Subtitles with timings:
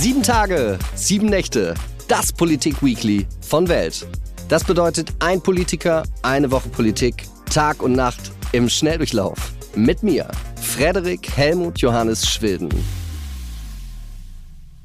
[0.00, 1.74] Sieben Tage, sieben Nächte.
[2.06, 4.06] Das Politik-Weekly von Welt.
[4.48, 9.54] Das bedeutet ein Politiker, eine Woche Politik, Tag und Nacht im Schnelldurchlauf.
[9.74, 12.68] Mit mir, Frederik Helmut Johannes Schwilden.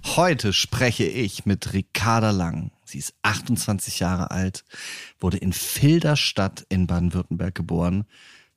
[0.03, 2.71] Heute spreche ich mit Ricarda Lang.
[2.83, 4.65] Sie ist 28 Jahre alt,
[5.19, 8.05] wurde in Filderstadt in Baden-Württemberg geboren.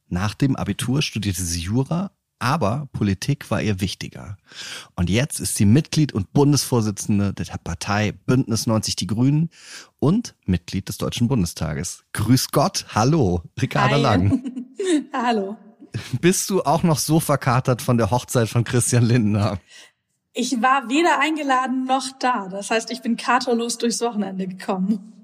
[0.08, 4.36] Nach dem Abitur studierte sie Jura aber Politik war ihr wichtiger.
[4.94, 9.50] Und jetzt ist sie Mitglied und Bundesvorsitzende der Partei Bündnis 90 Die Grünen
[9.98, 12.04] und Mitglied des Deutschen Bundestages.
[12.12, 14.02] Grüß Gott, hallo, Ricarda Hi.
[14.02, 14.66] Lang.
[15.12, 15.56] hallo.
[16.20, 19.58] Bist du auch noch so verkatert von der Hochzeit von Christian Lindner?
[20.34, 22.48] Ich war weder eingeladen noch da.
[22.48, 25.15] Das heißt, ich bin katerlos durchs Wochenende gekommen.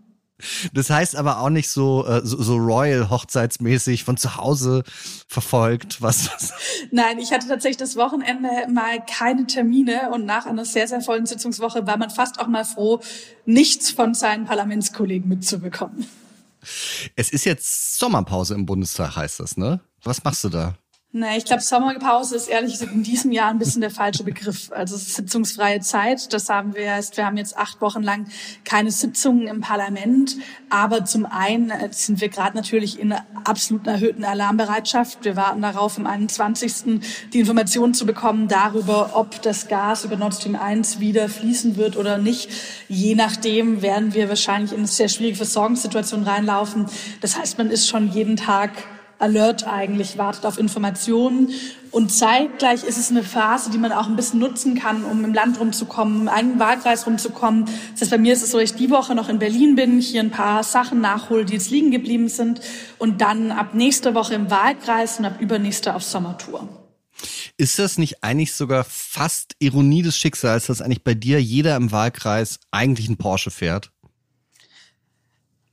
[0.73, 4.85] Das heißt aber auch nicht so, äh, so, so royal hochzeitsmäßig von zu Hause
[5.29, 6.53] verfolgt, was das?
[6.91, 11.27] Nein, ich hatte tatsächlich das Wochenende mal keine Termine und nach einer sehr, sehr vollen
[11.27, 13.01] Sitzungswoche war man fast auch mal froh,
[13.45, 16.07] nichts von seinen Parlamentskollegen mitzubekommen.
[17.17, 19.81] Es ist jetzt Sommerpause im Bundestag, heißt das, ne?
[20.05, 20.75] Was machst du da?
[21.15, 24.73] Nee, ich glaube, Sommerpause ist ehrlich gesagt in diesem Jahr ein bisschen der falsche Begriff.
[24.73, 28.29] Also sitzungsfreie Zeit, das haben wir erst, wir haben jetzt acht Wochen lang
[28.65, 30.39] keine Sitzungen im Parlament.
[30.71, 35.23] Aber zum einen äh, sind wir gerade natürlich in absolut erhöhten Alarmbereitschaft.
[35.23, 37.03] Wir warten darauf, am 21.
[37.31, 41.99] die Informationen zu bekommen darüber, ob das Gas über Nord Stream 1 wieder fließen wird
[41.99, 42.49] oder nicht.
[42.89, 46.87] Je nachdem werden wir wahrscheinlich in eine sehr schwierige Versorgungssituation reinlaufen.
[47.21, 48.71] Das heißt, man ist schon jeden Tag
[49.23, 51.51] alert eigentlich, wartet auf Informationen.
[51.91, 55.33] Und zeitgleich ist es eine Phase, die man auch ein bisschen nutzen kann, um im
[55.33, 57.67] Land rumzukommen, im eigenen Wahlkreis rumzukommen.
[57.93, 60.00] Das heißt, bei mir ist es so, dass ich die Woche noch in Berlin bin,
[60.00, 62.61] hier ein paar Sachen nachhole, die jetzt liegen geblieben sind
[62.98, 66.69] und dann ab nächster Woche im Wahlkreis und ab übernächster auf Sommertour.
[67.56, 71.93] Ist das nicht eigentlich sogar fast Ironie des Schicksals, dass eigentlich bei dir jeder im
[71.93, 73.93] Wahlkreis eigentlich einen Porsche fährt?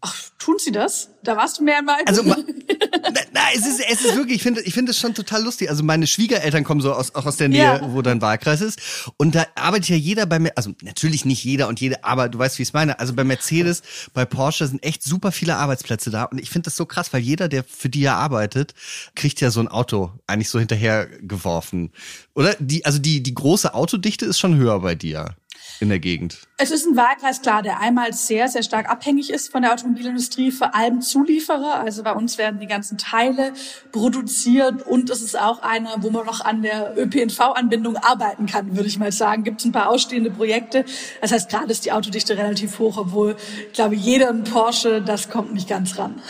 [0.01, 1.09] Ach, tun sie das?
[1.23, 2.01] Da warst du mehr mal.
[2.05, 2.23] Also,
[3.33, 5.69] na, es ist, es ist wirklich, ich finde, ich finde es schon total lustig.
[5.69, 7.93] Also meine Schwiegereltern kommen so aus, auch aus der Nähe, ja.
[7.93, 8.79] wo dein Wahlkreis ist.
[9.17, 12.39] Und da arbeitet ja jeder bei mir, also natürlich nicht jeder und jede, aber du
[12.39, 12.99] weißt, wie ich es meine.
[12.99, 13.81] Also bei Mercedes,
[14.13, 16.23] bei Porsche sind echt super viele Arbeitsplätze da.
[16.25, 18.73] Und ich finde das so krass, weil jeder, der für die ja arbeitet,
[19.15, 21.91] kriegt ja so ein Auto eigentlich so hinterher geworfen.
[22.33, 25.35] Oder die, also die, die große Autodichte ist schon höher bei dir
[25.81, 26.39] in der Gegend?
[26.57, 30.51] Es ist ein Wahlkreis, klar, der einmal sehr, sehr stark abhängig ist von der Automobilindustrie,
[30.51, 31.75] vor allem Zulieferer.
[31.79, 33.53] Also bei uns werden die ganzen Teile
[33.91, 38.87] produziert und es ist auch einer, wo man noch an der ÖPNV-Anbindung arbeiten kann, würde
[38.87, 39.43] ich mal sagen.
[39.43, 40.85] Gibt es ein paar ausstehende Projekte.
[41.21, 43.35] Das heißt, gerade ist die Autodichte relativ hoch, obwohl,
[43.67, 46.21] ich glaube, jeder ein Porsche, das kommt nicht ganz ran.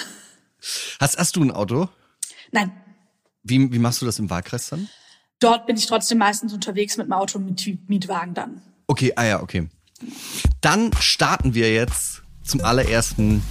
[1.00, 1.90] Hast, hast du ein Auto?
[2.52, 2.72] Nein.
[3.44, 4.90] Wie, wie machst du das im Wahlkreis dann?
[5.40, 8.62] Dort bin ich trotzdem meistens unterwegs mit dem Auto mit Mietwagen dann.
[8.90, 9.70] Okay, ah ja, okay.
[10.62, 13.44] Dann starten wir jetzt zum allerersten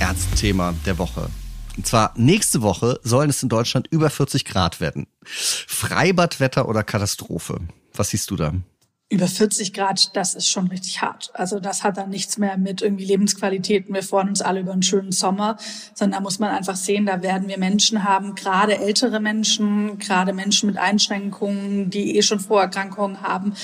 [0.00, 1.28] Ärztethema der Woche.
[1.76, 5.06] Und zwar nächste Woche sollen es in Deutschland über 40 Grad werden.
[5.22, 7.60] Freibadwetter oder Katastrophe?
[7.92, 8.54] Was siehst du da?
[9.08, 11.30] über 40 Grad, das ist schon richtig hart.
[11.32, 13.94] Also das hat dann nichts mehr mit irgendwie Lebensqualitäten.
[13.94, 15.58] Wir freuen uns alle über einen schönen Sommer,
[15.94, 20.32] sondern da muss man einfach sehen, da werden wir Menschen haben, gerade ältere Menschen, gerade
[20.32, 23.54] Menschen mit Einschränkungen, die eh schon Vorerkrankungen haben,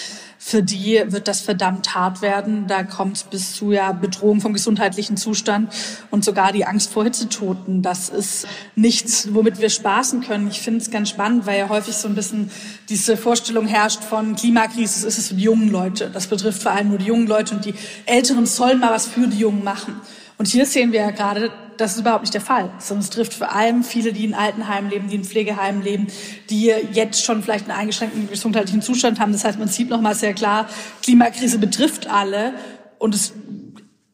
[0.44, 2.66] für die wird das verdammt hart werden.
[2.66, 5.72] Da kommt es bis zu ja Bedrohung vom gesundheitlichen Zustand
[6.10, 7.80] und sogar die Angst vor Hitzetoten.
[7.80, 10.48] Das ist nichts, womit wir spaßen können.
[10.48, 12.50] Ich finde es ganz spannend, weil ja häufig so ein bisschen
[12.88, 16.10] diese Vorstellung herrscht von Klimakrise, ist es für die jungen Leute.
[16.12, 17.74] Das betrifft vor allem nur die jungen Leute und die
[18.06, 20.00] Älteren sollen mal was für die Jungen machen.
[20.38, 23.34] Und hier sehen wir ja gerade, das ist überhaupt nicht der Fall, sondern es trifft
[23.34, 26.06] vor allem viele, die in Altenheimen leben, die in Pflegeheimen leben,
[26.48, 29.32] die jetzt schon vielleicht einen eingeschränkten gesundheitlichen Zustand haben.
[29.32, 30.68] Das heißt, man sieht nochmal sehr klar,
[31.02, 32.54] Klimakrise betrifft alle
[32.98, 33.32] und es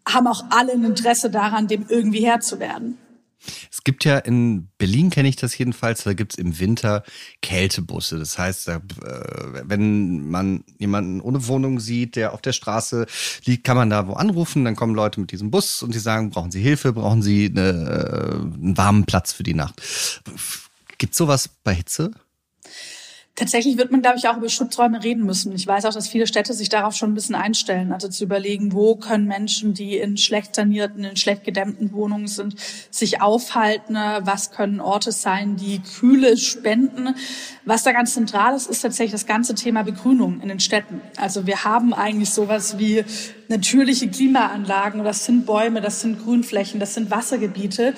[0.09, 2.97] haben auch alle ein Interesse daran, dem irgendwie Herr zu werden.
[3.71, 7.03] Es gibt ja in Berlin, kenne ich das jedenfalls, da gibt es im Winter
[7.41, 8.19] Kältebusse.
[8.19, 8.81] Das heißt, äh,
[9.65, 13.07] wenn man jemanden ohne Wohnung sieht, der auf der Straße
[13.45, 14.65] liegt, kann man da wo anrufen.
[14.65, 17.71] Dann kommen Leute mit diesem Bus und die sagen, brauchen Sie Hilfe, brauchen Sie eine,
[17.71, 19.81] äh, einen warmen Platz für die Nacht.
[20.99, 22.11] Gibt sowas bei Hitze?
[23.39, 25.53] Tatsächlich wird man, glaube ich, auch über Schutzräume reden müssen.
[25.53, 27.93] Ich weiß auch, dass viele Städte sich darauf schon ein bisschen einstellen.
[27.93, 32.57] Also zu überlegen, wo können Menschen, die in schlecht sanierten, in schlecht gedämmten Wohnungen sind,
[32.91, 33.95] sich aufhalten?
[33.95, 37.15] Was können Orte sein, die Kühle spenden?
[37.65, 41.01] Was da ganz zentral ist, ist tatsächlich das ganze Thema Begrünung in den Städten.
[41.17, 43.05] Also wir haben eigentlich sowas wie
[43.47, 45.05] natürliche Klimaanlagen.
[45.05, 47.95] Das sind Bäume, das sind Grünflächen, das sind Wassergebiete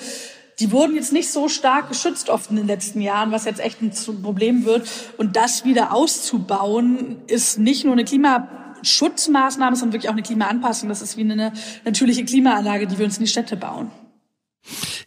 [0.59, 3.81] die wurden jetzt nicht so stark geschützt oft in den letzten Jahren, was jetzt echt
[3.81, 4.87] ein Problem wird.
[5.17, 8.47] Und das wieder auszubauen, ist nicht nur eine Klima
[8.83, 10.89] Schutzmaßnahme, sondern wirklich auch eine Klimaanpassung.
[10.89, 11.53] Das ist wie eine
[11.85, 13.91] natürliche Klimaanlage, die wir uns in die Städte bauen.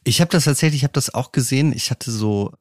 [0.06, 1.72] Ich habe das tatsächlich, ich habe das auch gesehen.
[1.74, 2.52] Ich hatte so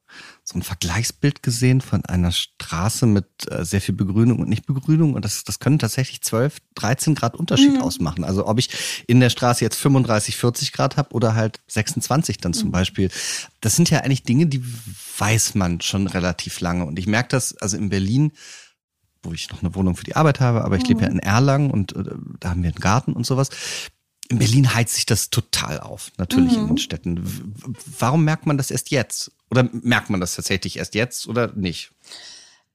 [0.45, 5.23] so ein Vergleichsbild gesehen von einer Straße mit äh, sehr viel Begrünung und Nichtbegrünung und
[5.25, 7.81] das das können tatsächlich 12, 13 Grad Unterschied mhm.
[7.81, 8.23] ausmachen.
[8.23, 8.69] Also ob ich
[9.07, 12.73] in der Straße jetzt 35, 40 Grad habe oder halt 26 dann zum mhm.
[12.73, 13.09] Beispiel.
[13.61, 14.63] Das sind ja eigentlich Dinge, die
[15.17, 18.31] weiß man schon relativ lange und ich merke das also in Berlin
[19.23, 21.15] wo ich noch eine Wohnung für die Arbeit habe, aber ich lebe ja mhm.
[21.15, 22.03] in Erlangen und äh,
[22.39, 23.49] da haben wir einen Garten und sowas.
[24.33, 26.59] In Berlin heizt sich das total auf, natürlich mhm.
[26.59, 27.53] in den Städten.
[27.99, 29.31] Warum merkt man das erst jetzt?
[29.51, 31.91] Oder merkt man das tatsächlich erst jetzt oder nicht?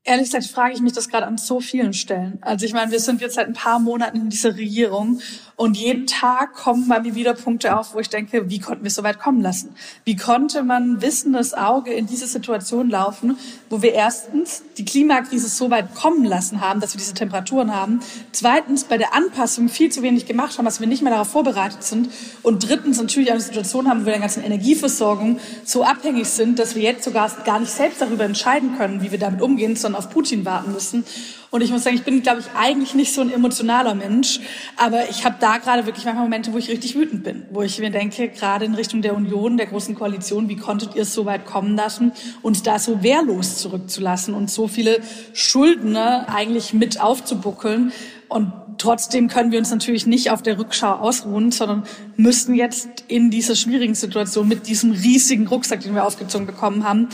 [0.09, 2.39] Ehrlich gesagt frage ich mich das gerade an so vielen Stellen.
[2.41, 5.21] Also ich meine, wir sind jetzt seit ein paar Monaten in dieser Regierung
[5.55, 8.89] und jeden Tag kommen bei mir wieder Punkte auf, wo ich denke, wie konnten wir
[8.89, 9.75] es so weit kommen lassen?
[10.05, 13.37] Wie konnte man wissendes Auge in diese Situation laufen,
[13.69, 18.01] wo wir erstens die Klimakrise so weit kommen lassen haben, dass wir diese Temperaturen haben,
[18.33, 21.83] zweitens bei der Anpassung viel zu wenig gemacht haben, dass wir nicht mehr darauf vorbereitet
[21.83, 22.09] sind
[22.43, 26.77] und drittens natürlich eine Situation haben, wo wir der ganzen Energieversorgung so abhängig sind, dass
[26.77, 30.11] wir jetzt sogar gar nicht selbst darüber entscheiden können, wie wir damit umgehen, sondern auf
[30.11, 31.05] Putin warten müssen.
[31.51, 34.41] Und ich muss sagen, ich bin, glaube ich, eigentlich nicht so ein emotionaler Mensch,
[34.77, 37.79] aber ich habe da gerade wirklich manchmal Momente, wo ich richtig wütend bin, wo ich
[37.79, 41.25] mir denke, gerade in Richtung der Union, der großen Koalition, wie konntet ihr es so
[41.25, 42.13] weit kommen lassen,
[42.43, 45.01] uns da so wehrlos zurückzulassen und so viele
[45.33, 47.93] Schuldner eigentlich mit aufzubuckeln.
[48.29, 51.85] Und trotzdem können wir uns natürlich nicht auf der Rückschau ausruhen, sondern
[52.17, 57.09] müssen jetzt in dieser schwierigen Situation mit diesem riesigen Rucksack, den wir aufgezogen bekommen haben,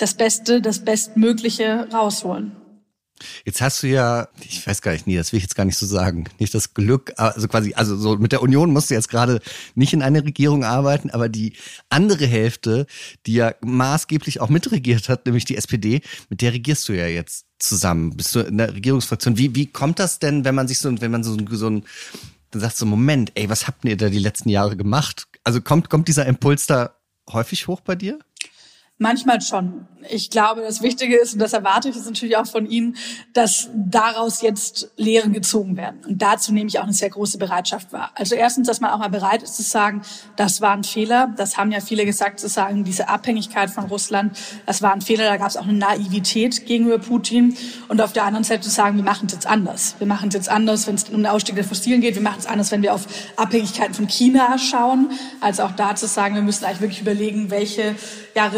[0.00, 2.52] das Beste, das Bestmögliche rausholen.
[3.44, 5.76] Jetzt hast du ja, ich weiß gar nicht, nie, das will ich jetzt gar nicht
[5.76, 9.10] so sagen, nicht das Glück, also quasi, also so mit der Union musst du jetzt
[9.10, 9.40] gerade
[9.74, 11.52] nicht in einer Regierung arbeiten, aber die
[11.90, 12.86] andere Hälfte,
[13.26, 16.00] die ja maßgeblich auch mitregiert hat, nämlich die SPD,
[16.30, 18.16] mit der regierst du ja jetzt zusammen.
[18.16, 19.36] Bist du in der Regierungsfraktion?
[19.36, 21.84] Wie, wie kommt das denn, wenn man sich so, wenn man so, so ein,
[22.52, 25.26] dann sagst du, Moment, ey, was habt ihr da die letzten Jahre gemacht?
[25.44, 26.96] Also kommt, kommt dieser Impuls da
[27.30, 28.18] häufig hoch bei dir?
[29.02, 29.86] Manchmal schon.
[30.10, 32.96] Ich glaube, das Wichtige ist, und das erwarte ich jetzt natürlich auch von Ihnen,
[33.32, 36.00] dass daraus jetzt Lehren gezogen werden.
[36.06, 38.10] Und dazu nehme ich auch eine sehr große Bereitschaft wahr.
[38.14, 40.02] Also erstens, dass man auch mal bereit ist zu sagen,
[40.36, 41.32] das war ein Fehler.
[41.34, 45.24] Das haben ja viele gesagt, zu sagen, diese Abhängigkeit von Russland, das war ein Fehler.
[45.24, 47.56] Da gab es auch eine Naivität gegenüber Putin.
[47.88, 49.94] Und auf der anderen Seite zu sagen, wir machen es jetzt anders.
[49.98, 52.16] Wir machen es jetzt anders, wenn es um den Ausstieg der Fossilen geht.
[52.16, 53.06] Wir machen es anders, wenn wir auf
[53.36, 55.10] Abhängigkeiten von China schauen.
[55.40, 57.94] Also auch da zu sagen, wir müssen eigentlich wirklich überlegen, welche
[58.34, 58.52] ja,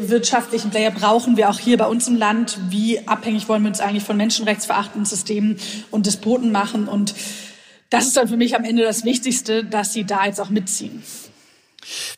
[0.00, 2.58] wirtschaftlichen Player brauchen wir auch hier bei uns im Land.
[2.70, 5.56] Wie abhängig wollen wir uns eigentlich von menschenrechtsverachtenden Systemen
[5.90, 6.88] und Despoten machen?
[6.88, 7.14] Und
[7.90, 11.02] das ist dann für mich am Ende das Wichtigste, dass sie da jetzt auch mitziehen.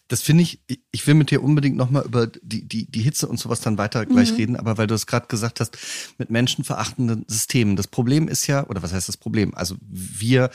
[0.09, 0.61] Das finde ich,
[0.93, 4.07] ich will mit dir unbedingt nochmal über die, die, die Hitze und sowas dann weiter
[4.07, 4.37] gleich mhm.
[4.37, 5.77] reden, aber weil du es gerade gesagt hast,
[6.19, 7.75] mit menschenverachtenden Systemen.
[7.75, 9.55] Das Problem ist ja, oder was heißt das Problem?
[9.55, 10.51] Also wir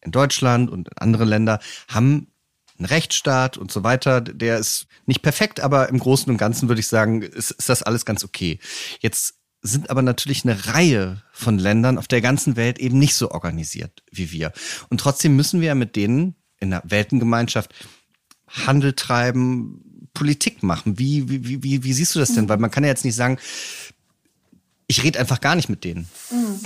[0.00, 2.28] in Deutschland und in andere Länder haben
[2.82, 6.80] ein Rechtsstaat und so weiter, der ist nicht perfekt, aber im Großen und Ganzen würde
[6.80, 8.58] ich sagen, ist, ist das alles ganz okay.
[9.00, 13.30] Jetzt sind aber natürlich eine Reihe von Ländern auf der ganzen Welt eben nicht so
[13.30, 14.52] organisiert wie wir.
[14.90, 17.72] Und trotzdem müssen wir ja mit denen in der Weltengemeinschaft
[18.48, 20.98] Handel treiben, Politik machen.
[20.98, 22.48] Wie, wie, wie, wie siehst du das denn?
[22.48, 23.38] Weil man kann ja jetzt nicht sagen,
[24.86, 26.08] ich rede einfach gar nicht mit denen.
[26.30, 26.60] Mhm.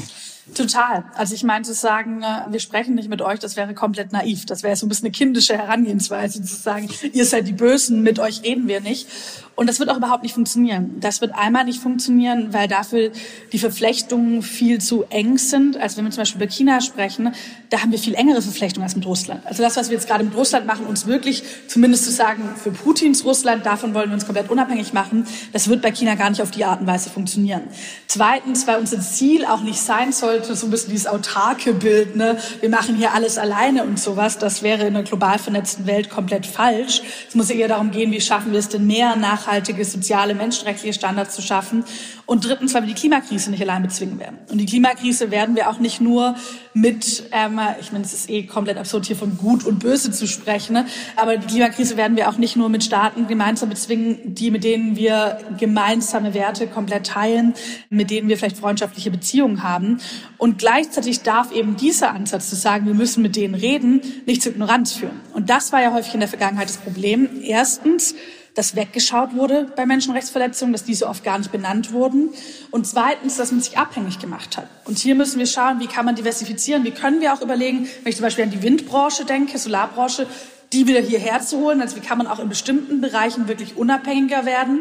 [0.54, 1.04] Total.
[1.14, 4.46] Also ich meinte zu sagen, äh, wir sprechen nicht mit euch, das wäre komplett naiv.
[4.46, 8.20] Das wäre so ein bisschen eine kindische Herangehensweise, zu sagen, ihr seid die Bösen, mit
[8.20, 9.08] euch reden wir nicht.
[9.56, 10.96] Und das wird auch überhaupt nicht funktionieren.
[11.00, 13.10] Das wird einmal nicht funktionieren, weil dafür
[13.52, 15.78] die Verflechtungen viel zu eng sind.
[15.78, 17.34] Also wenn wir zum Beispiel über China sprechen,
[17.70, 19.46] da haben wir viel engere Verflechtungen als mit Russland.
[19.46, 22.70] Also das, was wir jetzt gerade mit Russland machen, uns wirklich zumindest zu sagen, für
[22.70, 26.42] Putins Russland, davon wollen wir uns komplett unabhängig machen, das wird bei China gar nicht
[26.42, 27.62] auf die Art und Weise funktionieren.
[28.06, 32.36] Zweitens, weil unser Ziel auch nicht sein sollte, so ein bisschen dieses autarke Bild, ne?
[32.60, 36.46] wir machen hier alles alleine und sowas, das wäre in einer global vernetzten Welt komplett
[36.46, 37.02] falsch.
[37.28, 40.94] Es muss eher darum gehen, wie schaffen wir es denn mehr nach nachhaltige, soziale, menschenrechtliche
[40.94, 41.84] Standards zu schaffen.
[42.26, 44.38] Und drittens, weil wir die Klimakrise nicht allein bezwingen werden.
[44.50, 46.34] Und die Klimakrise werden wir auch nicht nur
[46.74, 50.26] mit, ähm, ich meine, es ist eh komplett absurd, hier von Gut und Böse zu
[50.26, 50.86] sprechen, ne?
[51.14, 54.96] aber die Klimakrise werden wir auch nicht nur mit Staaten gemeinsam bezwingen, die mit denen
[54.96, 57.54] wir gemeinsame Werte komplett teilen,
[57.90, 59.98] mit denen wir vielleicht freundschaftliche Beziehungen haben.
[60.36, 64.50] Und gleichzeitig darf eben dieser Ansatz zu sagen, wir müssen mit denen reden, nicht zu
[64.50, 65.20] Ignoranz führen.
[65.32, 67.28] Und das war ja häufig in der Vergangenheit das Problem.
[67.42, 68.16] Erstens,
[68.56, 72.30] dass weggeschaut wurde bei Menschenrechtsverletzungen, dass diese oft gar nicht benannt wurden.
[72.70, 74.66] Und zweitens, dass man sich abhängig gemacht hat.
[74.86, 78.10] Und hier müssen wir schauen, wie kann man diversifizieren, wie können wir auch überlegen, wenn
[78.10, 80.26] ich zum Beispiel an die Windbranche denke, Solarbranche,
[80.72, 84.46] die wieder hierher zu holen, also wie kann man auch in bestimmten Bereichen wirklich unabhängiger
[84.46, 84.80] werden.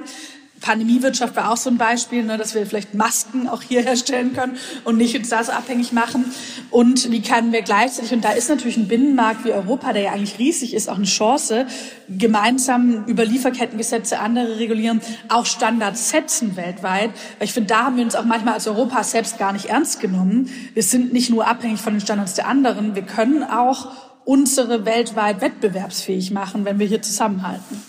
[0.65, 4.57] Pandemiewirtschaft war auch so ein Beispiel, ne, dass wir vielleicht Masken auch hier herstellen können
[4.83, 6.25] und nicht uns da so abhängig machen.
[6.71, 10.11] Und wie können wir gleichzeitig, und da ist natürlich ein Binnenmarkt wie Europa, der ja
[10.11, 11.67] eigentlich riesig ist, auch eine Chance,
[12.09, 17.11] gemeinsam über Lieferkettengesetze, andere regulieren, auch Standards setzen weltweit.
[17.37, 19.99] Weil ich finde, da haben wir uns auch manchmal als Europa selbst gar nicht ernst
[19.99, 20.49] genommen.
[20.73, 23.91] Wir sind nicht nur abhängig von den Standards der anderen, wir können auch
[24.25, 27.83] unsere weltweit wettbewerbsfähig machen, wenn wir hier zusammenhalten.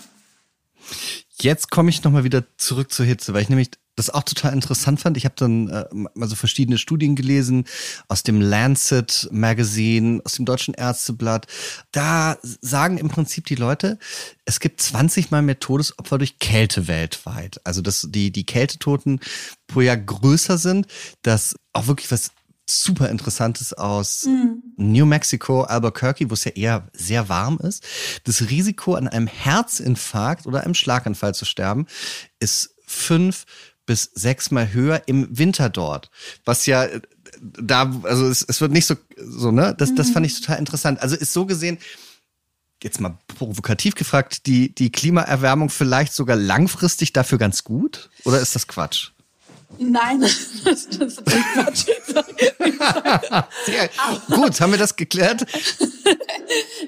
[1.39, 4.99] Jetzt komme ich nochmal wieder zurück zur Hitze, weil ich nämlich das auch total interessant
[5.01, 5.17] fand.
[5.17, 7.65] Ich habe dann äh, mal so verschiedene Studien gelesen
[8.07, 11.47] aus dem Lancet Magazine, aus dem Deutschen Ärzteblatt.
[11.91, 13.97] Da sagen im Prinzip die Leute,
[14.45, 17.59] es gibt 20 mal mehr Todesopfer durch Kälte weltweit.
[17.63, 19.19] Also dass die die Kältetoten
[19.65, 20.87] pro Jahr größer sind,
[21.23, 22.31] dass auch wirklich was
[22.69, 24.63] super Interessantes aus mhm.
[24.77, 27.83] New Mexico, Albuquerque, wo es ja eher sehr warm ist.
[28.23, 31.87] Das Risiko, an einem Herzinfarkt oder einem Schlaganfall zu sterben,
[32.39, 33.45] ist fünf
[33.85, 36.11] bis sechsmal höher im Winter dort.
[36.45, 37.01] Was ja äh,
[37.41, 39.75] da, also es, es wird nicht so, so, ne?
[39.77, 40.41] Das, das fand ich mhm.
[40.41, 41.01] total interessant.
[41.01, 41.77] Also ist so gesehen,
[42.83, 48.09] jetzt mal provokativ gefragt, die, die Klimaerwärmung vielleicht sogar langfristig dafür ganz gut?
[48.23, 49.11] Oder ist das Quatsch?
[49.77, 51.85] Nein, das, das ist Quatsch.
[53.65, 53.89] Sehr
[54.33, 55.45] gut, haben wir das geklärt?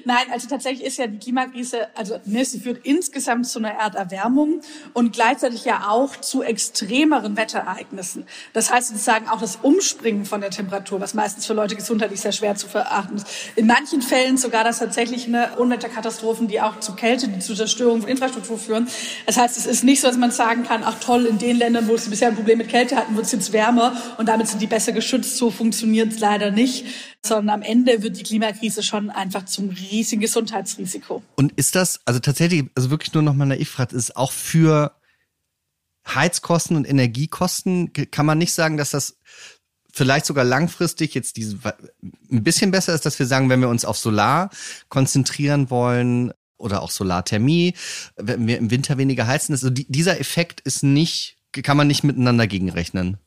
[0.04, 4.62] Nein, also tatsächlich ist ja die Klimakrise, also ne, sie führt insgesamt zu einer Erderwärmung
[4.94, 8.24] und gleichzeitig ja auch zu extremeren Wetterereignissen.
[8.54, 12.32] Das heißt sozusagen auch das Umspringen von der Temperatur, was meistens für Leute gesundheitlich sehr
[12.32, 13.26] schwer zu verachten ist.
[13.56, 18.00] In manchen Fällen sogar das tatsächlich eine Unwetterkatastrophen, die auch zu Kälte, die zu Zerstörung
[18.00, 18.88] von Infrastruktur führen.
[19.26, 21.86] Das heißt, es ist nicht so, dass man sagen kann, ach toll, in den Ländern,
[21.88, 24.62] wo es bisher ein Problem mit Kälte hatten, wird es jetzt wärmer und damit sind
[24.62, 25.36] die besser geschützt.
[25.36, 26.86] So funktioniert es leider nicht,
[27.24, 31.22] sondern am Ende wird die Klimakrise schon einfach zum riesigen Gesundheitsrisiko.
[31.36, 34.94] Und ist das, also tatsächlich, also wirklich nur noch mal naiv fragt, ist auch für
[36.06, 39.18] Heizkosten und Energiekosten, kann man nicht sagen, dass das
[39.92, 41.58] vielleicht sogar langfristig jetzt diese,
[42.02, 44.50] ein bisschen besser ist, dass wir sagen, wenn wir uns auf Solar
[44.88, 47.74] konzentrieren wollen oder auch Solarthermie,
[48.16, 52.04] wenn wir im Winter weniger heizen, also die, dieser Effekt ist nicht kann man nicht
[52.04, 53.18] miteinander gegenrechnen.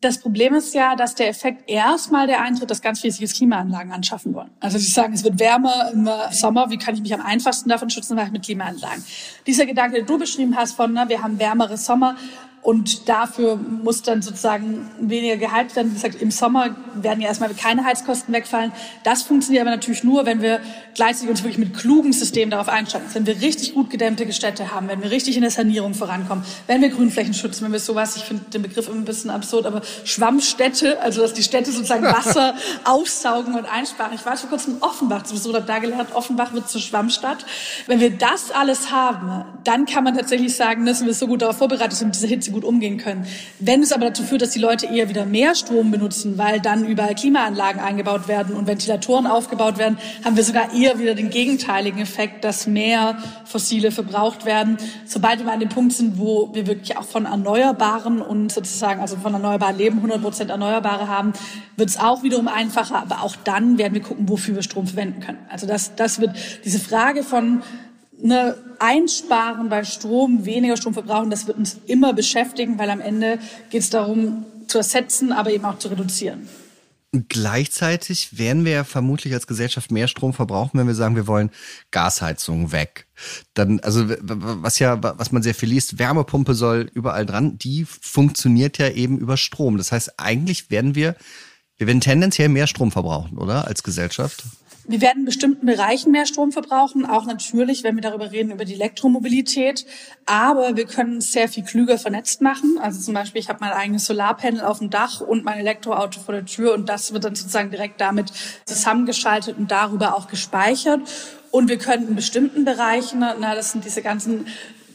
[0.00, 3.90] Das Problem ist ja, dass der Effekt erstmal der eintritt, dass ganz viele sich Klimaanlagen
[3.90, 4.50] anschaffen wollen.
[4.60, 7.90] Also sie sagen, es wird wärmer im Sommer, wie kann ich mich am einfachsten davon
[7.90, 9.04] schützen, mit Klimaanlagen.
[9.44, 12.16] Dieser Gedanke, den du beschrieben hast von, na, wir haben wärmere Sommer,
[12.62, 15.90] und dafür muss dann sozusagen weniger geheizt werden.
[15.90, 18.70] Wie gesagt, im Sommer werden ja erstmal keine Heizkosten wegfallen.
[19.02, 20.60] Das funktioniert aber natürlich nur, wenn wir
[20.94, 23.04] gleichzeitig uns wirklich mit klugen Systemen darauf einstellen.
[23.14, 26.80] Wenn wir richtig gut gedämmte Städte haben, wenn wir richtig in der Sanierung vorankommen, wenn
[26.82, 29.82] wir Grünflächen schützen, wenn wir sowas, ich finde den Begriff immer ein bisschen absurd, aber
[30.04, 32.54] Schwammstädte, also dass die Städte sozusagen Wasser
[32.84, 34.14] aufsaugen und einsparen.
[34.14, 37.44] Ich war vor kurzem in Offenbach zu Besuch, habe da gelernt, Offenbach wird zur Schwammstadt.
[37.88, 41.58] Wenn wir das alles haben, dann kann man tatsächlich sagen, dass wir so gut darauf
[41.58, 43.26] vorbereitet sind, diese Hitze gut umgehen können.
[43.58, 46.86] Wenn es aber dazu führt, dass die Leute eher wieder mehr Strom benutzen, weil dann
[46.86, 52.00] überall Klimaanlagen eingebaut werden und Ventilatoren aufgebaut werden, haben wir sogar eher wieder den gegenteiligen
[52.00, 54.78] Effekt, dass mehr fossile verbraucht werden.
[55.06, 59.16] Sobald wir an dem Punkt sind, wo wir wirklich auch von Erneuerbaren und sozusagen, also
[59.16, 61.32] von erneuerbaren Leben 100 Prozent Erneuerbare haben,
[61.76, 62.96] wird es auch wiederum einfacher.
[62.96, 65.38] Aber auch dann werden wir gucken, wofür wir Strom verwenden können.
[65.50, 67.62] Also das, das wird diese Frage von
[68.22, 73.38] ne, Einsparen bei Strom, weniger Strom verbrauchen, das wird uns immer beschäftigen, weil am Ende
[73.70, 76.48] geht es darum, zu ersetzen, aber eben auch zu reduzieren.
[77.28, 81.50] Gleichzeitig werden wir ja vermutlich als Gesellschaft mehr Strom verbrauchen, wenn wir sagen, wir wollen
[81.90, 83.06] Gasheizung weg.
[83.52, 88.78] Dann, also was ja, was man sehr viel liest, Wärmepumpe soll überall dran, die funktioniert
[88.78, 89.76] ja eben über Strom.
[89.76, 91.14] Das heißt, eigentlich werden wir,
[91.76, 93.66] wir werden tendenziell mehr Strom verbrauchen, oder?
[93.66, 94.44] Als Gesellschaft?
[94.84, 98.64] Wir werden in bestimmten Bereichen mehr Strom verbrauchen, auch natürlich, wenn wir darüber reden, über
[98.64, 99.86] die Elektromobilität.
[100.26, 102.78] Aber wir können sehr viel klüger vernetzt machen.
[102.80, 106.34] Also zum Beispiel, ich habe mein eigenes Solarpanel auf dem Dach und mein Elektroauto vor
[106.34, 108.32] der Tür und das wird dann sozusagen direkt damit
[108.64, 111.00] zusammengeschaltet und darüber auch gespeichert.
[111.52, 114.46] Und wir können in bestimmten Bereichen, na, das sind diese ganzen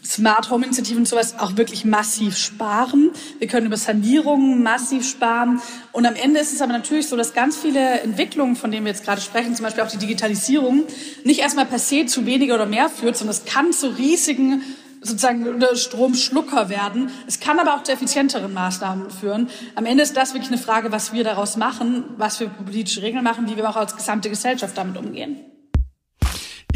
[0.07, 3.11] Smart Home Initiativen und sowas auch wirklich massiv sparen.
[3.39, 5.61] Wir können über Sanierungen massiv sparen.
[5.91, 8.93] Und am Ende ist es aber natürlich so, dass ganz viele Entwicklungen, von denen wir
[8.93, 10.83] jetzt gerade sprechen, zum Beispiel auch die Digitalisierung,
[11.23, 14.63] nicht erstmal per se zu weniger oder mehr führt, sondern es kann zu riesigen
[15.01, 17.11] sozusagen Stromschlucker werden.
[17.27, 19.49] Es kann aber auch zu effizienteren Maßnahmen führen.
[19.75, 23.23] Am Ende ist das wirklich eine Frage, was wir daraus machen, was wir politische Regeln
[23.23, 25.56] machen, wie wir auch als gesamte Gesellschaft damit umgehen.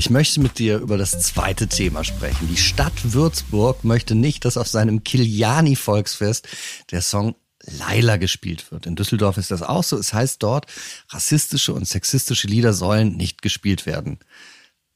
[0.02, 2.48] Ich möchte mit dir über das zweite Thema sprechen.
[2.48, 6.48] Die Stadt Würzburg möchte nicht, dass auf seinem Kiliani-Volksfest
[6.90, 8.88] der Song Laila gespielt wird.
[8.88, 10.00] In Düsseldorf ist das auch so.
[10.00, 10.66] Es heißt dort,
[11.10, 14.18] rassistische und sexistische Lieder sollen nicht gespielt werden.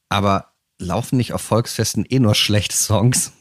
[0.09, 3.31] Aber laufen nicht auf Volksfesten eh nur schlechte Songs?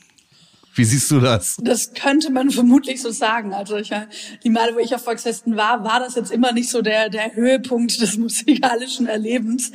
[0.74, 1.56] Wie siehst du das?
[1.62, 3.54] Das könnte man vermutlich so sagen.
[3.54, 3.90] Also ich,
[4.42, 7.34] die Male, wo ich auf Volksfesten war, war das jetzt immer nicht so der, der
[7.34, 9.70] Höhepunkt des musikalischen Erlebens.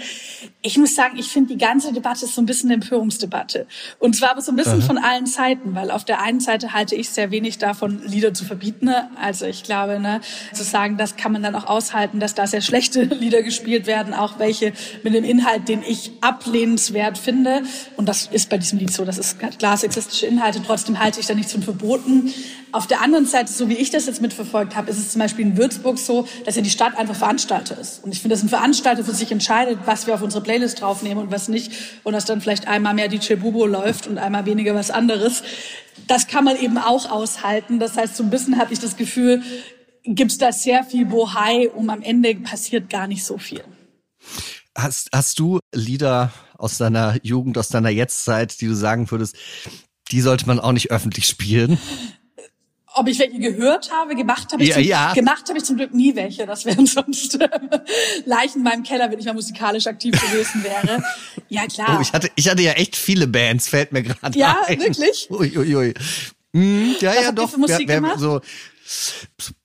[0.62, 3.66] Ich muss sagen, ich finde die ganze Debatte ist so ein bisschen eine Empörungsdebatte.
[4.00, 4.88] Und zwar aber so ein bisschen Aha.
[4.88, 8.44] von allen Seiten, weil auf der einen Seite halte ich sehr wenig davon, Lieder zu
[8.44, 8.86] verbieten.
[8.86, 9.10] Ne?
[9.22, 10.20] Also ich glaube, ne,
[10.54, 14.14] zu sagen, das kann man dann auch aushalten, dass da sehr schlechte Lieder gespielt werden,
[14.14, 17.64] auch welche mit dem Inhalt, den ich ablehnenswert finde.
[17.96, 21.28] Und das ist bei diesem Lied so, das ist klar sexistische Inhalte, trotzdem halte ich
[21.28, 22.34] da nichts von verboten.
[22.72, 25.46] Auf der anderen Seite, so wie ich das jetzt mitverfolgt habe, ist es zum Beispiel
[25.46, 28.04] in Würzburg so, dass ja die Stadt einfach Veranstalter ist.
[28.04, 31.24] Und ich finde, dass ein Veranstalter für sich entscheidet, was wir auf unsere Playlist draufnehmen
[31.26, 31.72] und was nicht.
[32.04, 35.44] Und dass dann vielleicht einmal mehr DJ Bubo läuft und einmal weniger was anderes.
[36.08, 37.80] Das kann man eben auch aushalten.
[37.80, 39.44] Das heißt, so ein bisschen habe ich das Gefühl,
[40.04, 43.64] gibt es da sehr viel Bohai, um am Ende passiert gar nicht so viel.
[44.78, 49.36] Hast, hast du Lieder aus deiner Jugend, aus deiner Jetztzeit, die du sagen würdest,
[50.12, 51.78] die sollte man auch nicht öffentlich spielen?
[52.94, 55.14] Ob ich welche gehört habe, gemacht habe ich, ja, zum, ja.
[55.14, 56.46] gemacht habe ich zum Glück nie welche.
[56.46, 57.48] Das wären sonst äh,
[58.26, 61.04] Leichen in meinem Keller, wenn ich mal musikalisch aktiv gewesen wäre.
[61.50, 61.98] Ja klar.
[61.98, 64.80] Oh, ich hatte, ich hatte ja echt viele Bands, fällt mir gerade ja, ein.
[64.80, 65.28] Ja, wirklich.
[65.30, 65.94] Ui, ui, ui.
[66.54, 67.58] Hm, ja, Was ja, doch.
[67.58, 68.42] Musik wer, wer, so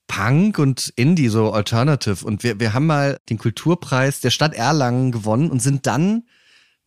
[0.06, 2.24] Punk und Indie, so Alternative.
[2.24, 6.24] Und wir, wir haben mal den Kulturpreis der Stadt Erlangen gewonnen und sind dann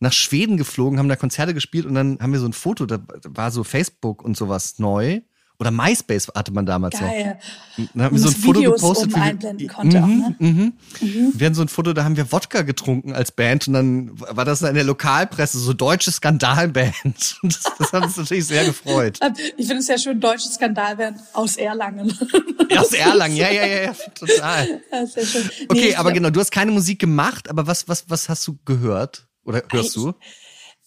[0.00, 3.00] nach Schweden geflogen, haben da Konzerte gespielt und dann haben wir so ein Foto, da
[3.24, 5.20] war so Facebook und sowas neu.
[5.60, 7.36] Oder MySpace hatte man damals Geil.
[7.76, 7.86] noch.
[7.94, 9.12] Dann haben wir so ein Foto Videos gepostet.
[9.12, 10.36] Oben einblenden konnte mhm, auch, ne?
[10.38, 10.72] mhm.
[11.00, 11.32] Mhm.
[11.34, 14.44] Wir hatten so ein Foto, da haben wir Wodka getrunken als Band und dann war
[14.44, 16.94] das in der Lokalpresse, so deutsche Skandalband.
[17.48, 19.18] Das, das hat uns natürlich sehr gefreut.
[19.56, 22.16] Ich finde es sehr schön, deutsche Skandalband aus Erlangen.
[22.76, 24.80] aus Erlangen, ja, ja, ja, ja total.
[24.92, 25.50] Ja, sehr schön.
[25.68, 28.58] Okay, nee, aber genau, du hast keine Musik gemacht, aber was, was, was hast du
[28.64, 29.27] gehört?
[29.48, 30.12] Oder hörst du?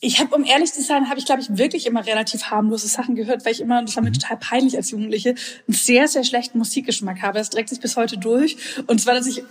[0.03, 3.15] Ich habe, um ehrlich zu sein, habe ich, glaube ich, wirklich immer relativ harmlose Sachen
[3.15, 4.19] gehört, weil ich immer, und das war mir mhm.
[4.19, 7.39] total peinlich als Jugendliche, einen sehr, sehr schlechten Musikgeschmack habe.
[7.39, 8.57] Das trägt sich bis heute durch.
[8.87, 9.43] Und zwar, dass ich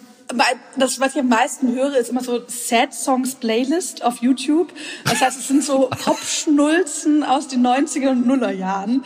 [0.77, 4.73] das, was ich am meisten höre, ist immer so Sad Songs Playlist auf YouTube.
[5.05, 9.05] Das heißt, es sind so Popschnulzen aus den 90er und Nuller Jahren.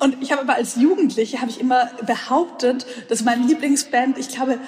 [0.00, 4.58] Und ich habe aber als Jugendliche, habe ich immer behauptet, dass meine Lieblingsband, ich glaube,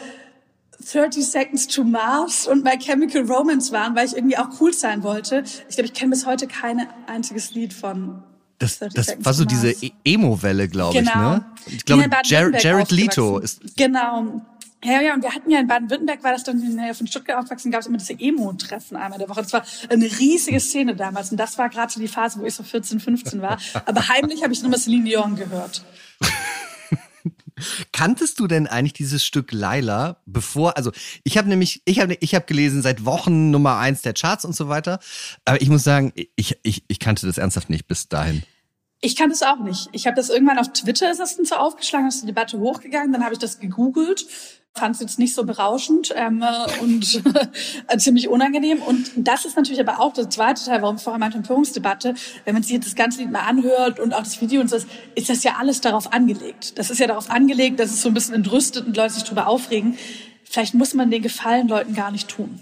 [0.92, 5.02] 30 Seconds to Mars und My Chemical Romance waren, weil ich irgendwie auch cool sein
[5.02, 5.44] wollte.
[5.68, 8.22] Ich glaube, ich kenne bis heute kein einziges Lied von
[8.58, 11.10] das, das war so diese e- Emo-Welle, glaube genau.
[11.10, 11.44] ich, ne?
[11.66, 13.76] Ich glaube, Jared, Jared Leto ist.
[13.76, 14.42] Genau.
[14.84, 17.06] Ja, ja, und wir hatten ja in Baden-Württemberg, war das dann in der Nähe von
[17.06, 19.42] Stuttgart aufgewachsen, gab es immer diese Emo-Treffen einmal der Woche.
[19.42, 21.30] Das war eine riesige Szene damals.
[21.30, 23.58] Und das war gerade so die Phase, wo ich so 14, 15 war.
[23.86, 25.84] Aber heimlich habe ich nur mal Celine Dion gehört.
[27.92, 30.92] Kanntest du denn eigentlich dieses Stück Laila bevor, also
[31.24, 34.54] ich habe nämlich, ich habe ich hab gelesen seit Wochen Nummer eins der Charts und
[34.54, 34.98] so weiter,
[35.44, 38.42] aber ich muss sagen, ich, ich, ich kannte das ernsthaft nicht bis dahin.
[39.00, 39.88] Ich kannte es auch nicht.
[39.92, 43.12] Ich habe das irgendwann auf Twitter ist das dann so aufgeschlagen, ist die Debatte hochgegangen,
[43.12, 44.26] dann habe ich das gegoogelt
[44.78, 46.44] fand es jetzt nicht so berauschend ähm,
[46.80, 47.22] und
[47.88, 48.80] äh, ziemlich unangenehm.
[48.82, 52.14] Und das ist natürlich aber auch der zweite Teil, warum ich vorher meinte Empörungsdebatte.
[52.44, 54.76] Wenn man sich jetzt das ganze Lied mal anhört und auch das Video und so,
[55.14, 56.78] ist das ja alles darauf angelegt.
[56.78, 59.46] Das ist ja darauf angelegt, dass es so ein bisschen entrüstet und Leute sich darüber
[59.46, 59.98] aufregen.
[60.44, 62.60] Vielleicht muss man den Gefallen Leuten gar nicht tun.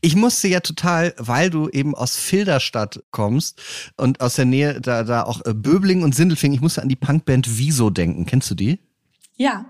[0.00, 3.60] Ich musste ja total, weil du eben aus Filderstadt kommst
[3.96, 6.96] und aus der Nähe da, da auch äh, Böbling und Sindelfing, ich musste an die
[6.96, 8.26] Punkband Wieso denken.
[8.26, 8.80] Kennst du die?
[9.36, 9.64] Ja.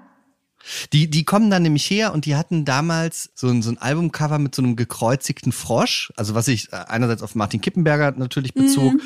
[0.92, 4.38] Die, die kommen dann nämlich her und die hatten damals so ein, so ein Albumcover
[4.38, 8.94] mit so einem gekreuzigten Frosch, also was ich äh, einerseits auf Martin Kippenberger natürlich bezog.
[8.94, 9.01] Mhm.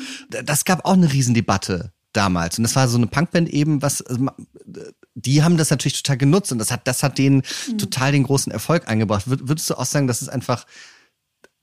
[0.45, 2.57] Das gab auch eine Riesendebatte damals.
[2.57, 4.27] Und das war so eine Punkband eben, was, also,
[5.15, 7.77] die haben das natürlich total genutzt und das hat, das hat denen mhm.
[7.77, 9.23] total den großen Erfolg eingebracht.
[9.27, 10.65] Würdest du auch sagen, das ist einfach,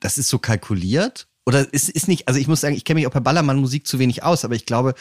[0.00, 1.28] das ist so kalkuliert?
[1.46, 3.98] Oder ist, ist nicht, also ich muss sagen, ich kenne mich auch bei Ballermann-Musik zu
[3.98, 4.94] wenig aus, aber ich glaube,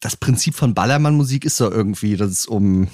[0.00, 2.88] das Prinzip von Ballermann-Musik ist so irgendwie, dass es um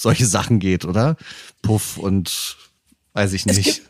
[0.00, 1.16] solche Sachen geht, oder?
[1.62, 2.56] Puff und
[3.12, 3.82] weiß ich nicht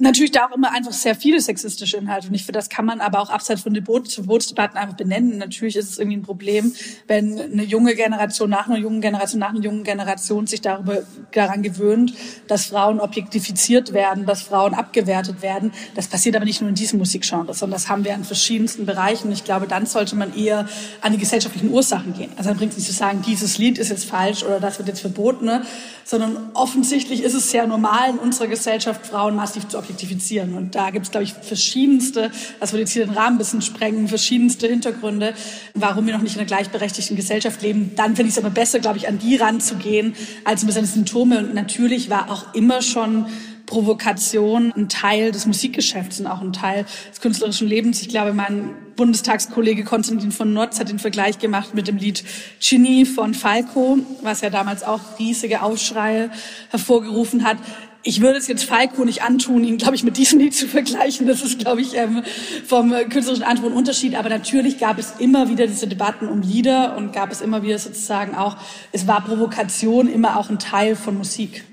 [0.00, 2.28] natürlich da auch immer einfach sehr viele sexistische Inhalte.
[2.28, 5.38] Und ich finde, das kann man aber auch abseits von Verbotsdebatten einfach benennen.
[5.38, 6.72] Natürlich ist es irgendwie ein Problem,
[7.08, 11.62] wenn eine junge Generation nach einer jungen Generation nach einer jungen Generation sich darüber daran
[11.62, 12.14] gewöhnt,
[12.46, 15.72] dass Frauen objektifiziert werden, dass Frauen abgewertet werden.
[15.96, 19.32] Das passiert aber nicht nur in diesem Musikgenre, sondern das haben wir in verschiedensten Bereichen.
[19.32, 20.68] Ich glaube, dann sollte man eher
[21.00, 22.30] an die gesellschaftlichen Ursachen gehen.
[22.36, 24.86] Also dann bringt es nicht zu sagen, dieses Lied ist jetzt falsch oder das wird
[24.86, 25.62] jetzt verboten, ne?
[26.04, 30.54] sondern offensichtlich ist es sehr normal in unserer Gesellschaft, Frauen massiv zu objektifizieren.
[30.54, 33.62] Und da gibt es, glaube ich, verschiedenste, das würde jetzt hier den Rahmen ein bisschen
[33.62, 35.34] sprengen, verschiedenste Hintergründe,
[35.74, 37.92] warum wir noch nicht in einer gleichberechtigten Gesellschaft leben.
[37.96, 41.38] Dann finde ich es aber besser, glaube ich, an die ranzugehen, als ein bisschen Symptome.
[41.38, 43.26] Und natürlich war auch immer schon
[43.68, 48.00] Provokation ein Teil des Musikgeschäfts und auch ein Teil des künstlerischen Lebens.
[48.00, 52.24] Ich glaube, mein Bundestagskollege Konstantin von Notz hat den Vergleich gemacht mit dem Lied
[52.60, 56.30] Genie von Falco, was ja damals auch riesige Aufschreie
[56.70, 57.58] hervorgerufen hat.
[58.04, 61.26] Ich würde es jetzt Falco nicht antun, ihn, glaube ich, mit diesem Lied zu vergleichen.
[61.26, 62.22] Das ist, glaube ich, ähm,
[62.64, 64.14] vom künstlerischen Anspruch ein Unterschied.
[64.14, 67.78] Aber natürlich gab es immer wieder diese Debatten um Lieder und gab es immer wieder
[67.78, 68.56] sozusagen auch,
[68.92, 71.64] es war Provokation immer auch ein Teil von Musik.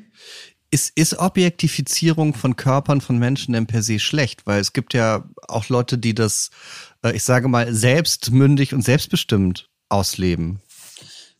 [0.71, 4.45] Ist, ist Objektifizierung von Körpern von Menschen denn per se schlecht?
[4.45, 6.49] Weil es gibt ja auch Leute, die das,
[7.03, 10.59] äh, ich sage mal, selbstmündig und selbstbestimmt ausleben.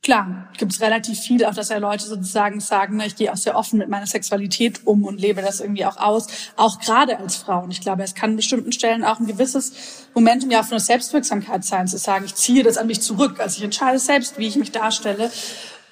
[0.06, 3.58] Klar, gibt es relativ viel, auch dass ja Leute sozusagen sagen, ich gehe auch sehr
[3.58, 7.64] offen mit meiner Sexualität um und lebe das irgendwie auch aus, auch gerade als Frau.
[7.64, 9.74] Und ich glaube, es kann an bestimmten Stellen auch ein gewisses
[10.14, 13.40] Momentum ja auch von der Selbstwirksamkeit sein, zu sagen, ich ziehe das an mich zurück,
[13.40, 15.32] also ich entscheide selbst, wie ich mich darstelle.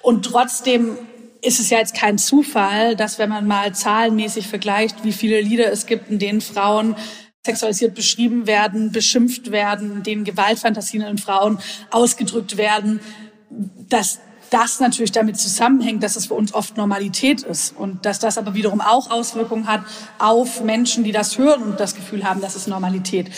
[0.00, 0.96] Und trotzdem
[1.42, 5.72] ist es ja jetzt kein Zufall, dass wenn man mal zahlenmäßig vergleicht, wie viele Lieder
[5.72, 6.94] es gibt, in denen Frauen
[7.44, 11.58] sexualisiert beschrieben werden, beschimpft werden, in denen Gewaltfantasien in Frauen
[11.90, 13.00] ausgedrückt werden,
[13.88, 18.38] dass das natürlich damit zusammenhängt, dass es für uns oft Normalität ist und dass das
[18.38, 19.82] aber wiederum auch Auswirkungen hat
[20.18, 23.30] auf Menschen, die das hören und das Gefühl haben, das ist Normalität.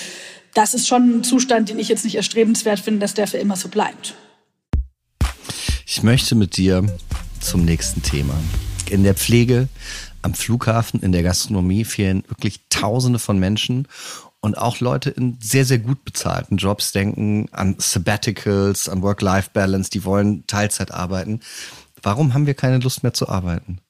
[0.52, 3.56] Das ist schon ein Zustand, den ich jetzt nicht erstrebenswert finde, dass der für immer
[3.56, 4.14] so bleibt.
[5.86, 6.84] Ich möchte mit dir
[7.40, 8.34] zum nächsten Thema.
[8.90, 9.68] In der Pflege,
[10.22, 13.86] am Flughafen, in der Gastronomie fehlen wirklich Tausende von Menschen
[14.40, 20.04] und auch Leute in sehr, sehr gut bezahlten Jobs denken an Sabbaticals, an Work-Life-Balance, die
[20.04, 21.40] wollen Teilzeit arbeiten.
[22.02, 23.80] Warum haben wir keine Lust mehr zu arbeiten?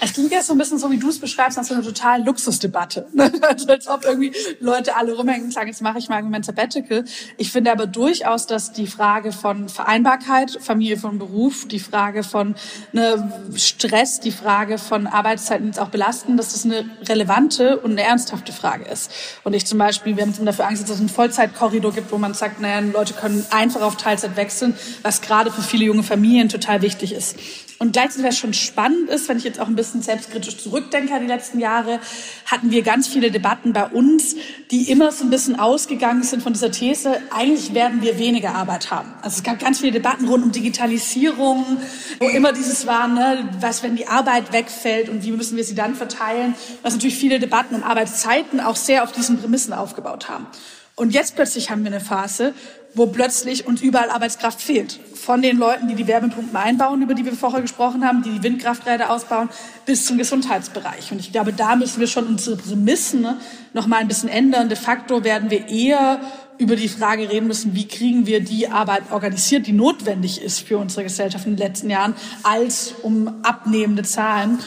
[0.00, 2.22] Es klingt jetzt so ein bisschen so, wie du es beschreibst, als so eine total
[2.22, 3.08] Luxusdebatte.
[3.42, 7.04] also als ob irgendwie Leute alle rumhängen und sagen, jetzt mache ich mal mein Sabbatical.
[7.36, 12.54] Ich finde aber durchaus, dass die Frage von Vereinbarkeit, Familie von Beruf, die Frage von
[12.92, 18.02] ne, Stress, die Frage von Arbeitszeiten jetzt auch belasten, dass das eine relevante und eine
[18.02, 19.10] ernsthafte Frage ist.
[19.42, 22.34] Und ich zum Beispiel, wir haben dafür angesetzt, dass es einen Vollzeitkorridor gibt, wo man
[22.34, 26.82] sagt, naja, Leute können einfach auf Teilzeit wechseln, was gerade für viele junge Familien total
[26.82, 27.36] wichtig ist.
[27.78, 31.20] Und gleichzeitig, was schon spannend ist, wenn ich jetzt auch ein bisschen selbstkritisch zurückdenke an
[31.20, 32.00] die letzten Jahre,
[32.44, 34.34] hatten wir ganz viele Debatten bei uns,
[34.72, 38.90] die immer so ein bisschen ausgegangen sind von dieser These, eigentlich werden wir weniger Arbeit
[38.90, 39.14] haben.
[39.22, 41.78] Also es gab ganz viele Debatten rund um Digitalisierung,
[42.18, 45.76] wo immer dieses war, ne, was, wenn die Arbeit wegfällt und wie müssen wir sie
[45.76, 50.48] dann verteilen, was natürlich viele Debatten um Arbeitszeiten auch sehr auf diesen Prämissen aufgebaut haben.
[50.98, 52.54] Und jetzt plötzlich haben wir eine Phase,
[52.94, 54.98] wo plötzlich uns überall Arbeitskraft fehlt.
[55.14, 58.42] Von den Leuten, die die Wärmepumpen einbauen, über die wir vorher gesprochen haben, die die
[58.42, 59.48] Windkrafträder ausbauen,
[59.86, 61.12] bis zum Gesundheitsbereich.
[61.12, 63.38] Und ich glaube, da müssen wir schon unsere Prämissen ne,
[63.74, 64.68] noch mal ein bisschen ändern.
[64.68, 66.20] De facto werden wir eher
[66.58, 70.78] über die Frage reden müssen, wie kriegen wir die Arbeit organisiert, die notwendig ist für
[70.78, 74.58] unsere Gesellschaft in den letzten Jahren, als um abnehmende Zahlen.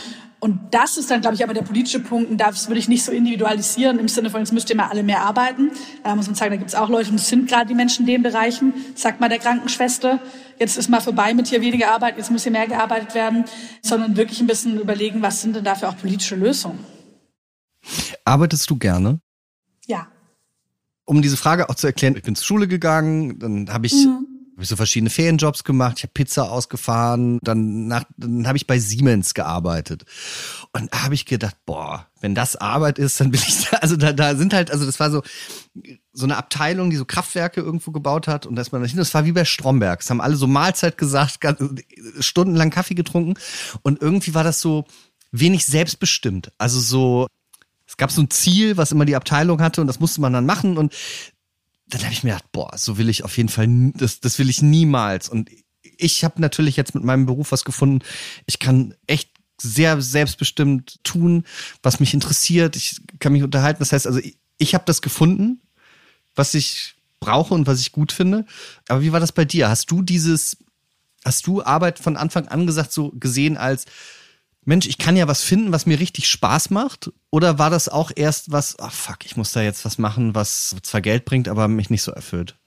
[0.43, 2.31] Und das ist dann, glaube ich, aber der politische Punkt.
[2.31, 5.03] Und das würde ich nicht so individualisieren im Sinne von, jetzt müsst ihr mal alle
[5.03, 5.69] mehr arbeiten.
[6.03, 8.07] Da muss man sagen, da gibt es auch Leute, und es sind gerade die Menschen
[8.07, 8.73] in den Bereichen.
[8.95, 10.19] Sag mal der Krankenschwester,
[10.57, 13.45] jetzt ist mal vorbei mit hier weniger Arbeit, jetzt muss hier mehr gearbeitet werden.
[13.83, 16.79] Sondern wirklich ein bisschen überlegen, was sind denn dafür auch politische Lösungen.
[18.25, 19.19] Arbeitest du gerne?
[19.85, 20.07] Ja.
[21.05, 24.30] Um diese Frage auch zu erklären, ich bin zur Schule gegangen, dann habe ich mhm
[24.61, 29.33] habe so verschiedene Ferienjobs gemacht, ich habe Pizza ausgefahren, dann, dann habe ich bei Siemens
[29.33, 30.05] gearbeitet.
[30.71, 33.97] Und da habe ich gedacht, boah, wenn das Arbeit ist, dann will ich da, also
[33.97, 35.23] da, da sind halt, also das war so,
[36.13, 39.25] so eine Abteilung, die so Kraftwerke irgendwo gebaut hat und da ist man das war
[39.25, 39.99] wie bei Stromberg.
[39.99, 41.59] Das haben alle so Mahlzeit gesagt, ganz,
[42.19, 43.33] stundenlang Kaffee getrunken
[43.81, 44.85] und irgendwie war das so
[45.31, 46.51] wenig selbstbestimmt.
[46.59, 47.27] Also so,
[47.87, 50.45] es gab so ein Ziel, was immer die Abteilung hatte und das musste man dann
[50.45, 50.93] machen und
[51.93, 54.49] dann habe ich mir gedacht, boah, so will ich auf jeden Fall, das, das will
[54.49, 55.29] ich niemals.
[55.29, 55.49] Und
[55.97, 58.03] ich habe natürlich jetzt mit meinem Beruf was gefunden.
[58.45, 59.29] Ich kann echt
[59.61, 61.43] sehr selbstbestimmt tun,
[61.83, 62.75] was mich interessiert.
[62.75, 63.79] Ich kann mich unterhalten.
[63.79, 65.61] Das heißt also, ich, ich habe das gefunden,
[66.35, 68.45] was ich brauche und was ich gut finde.
[68.87, 69.69] Aber wie war das bei dir?
[69.69, 70.57] Hast du dieses,
[71.23, 73.85] hast du Arbeit von Anfang an gesagt, so gesehen als
[74.63, 77.11] Mensch, ich kann ja was finden, was mir richtig Spaß macht?
[77.31, 80.75] Oder war das auch erst was, ach fuck, ich muss da jetzt was machen, was
[80.83, 82.57] zwar Geld bringt, aber mich nicht so erfüllt?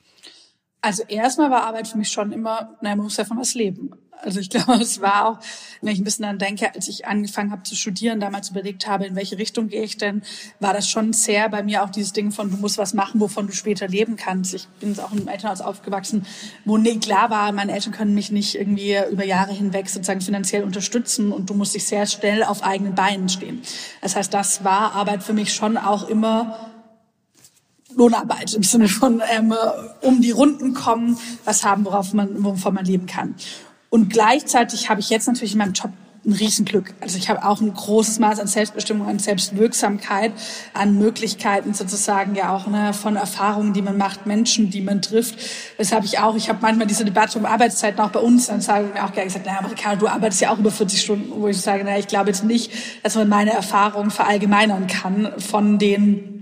[0.84, 3.92] Also erstmal war Arbeit für mich schon immer, naja, man muss ja von was leben.
[4.20, 5.38] Also ich glaube, es war auch,
[5.80, 9.06] wenn ich ein bisschen dann denke, als ich angefangen habe zu studieren, damals überlegt habe,
[9.06, 10.20] in welche Richtung gehe ich denn,
[10.60, 13.46] war das schon sehr bei mir auch dieses Ding von, du musst was machen, wovon
[13.46, 14.52] du später leben kannst.
[14.52, 16.26] Ich bin auch im Elternhaus aufgewachsen,
[16.66, 20.64] wo nie klar war, meine Eltern können mich nicht irgendwie über Jahre hinweg sozusagen finanziell
[20.64, 23.62] unterstützen und du musst dich sehr schnell auf eigenen Beinen stehen.
[24.02, 26.73] Das heißt, das war Arbeit für mich schon auch immer
[27.96, 29.54] Lohnarbeit im Sinne von ähm,
[30.00, 33.34] um die Runden kommen, was haben, worauf man, wovon man leben kann.
[33.90, 35.92] Und gleichzeitig habe ich jetzt natürlich in meinem Job
[36.26, 36.94] ein Riesenglück.
[37.00, 40.32] Also ich habe auch ein großes Maß an Selbstbestimmung, an Selbstwirksamkeit,
[40.72, 45.36] an Möglichkeiten sozusagen ja auch ne, von Erfahrungen, die man macht, Menschen, die man trifft.
[45.76, 48.86] Weshalb ich auch, ich habe manchmal diese Debatte um Arbeitszeiten auch bei uns, dann sage
[48.88, 51.48] ich mir auch gerne gesagt, naja, Amerikaner, du arbeitest ja auch über 40 Stunden, wo
[51.48, 56.33] ich sage, naja, ich glaube jetzt nicht, dass man meine Erfahrungen verallgemeinern kann von den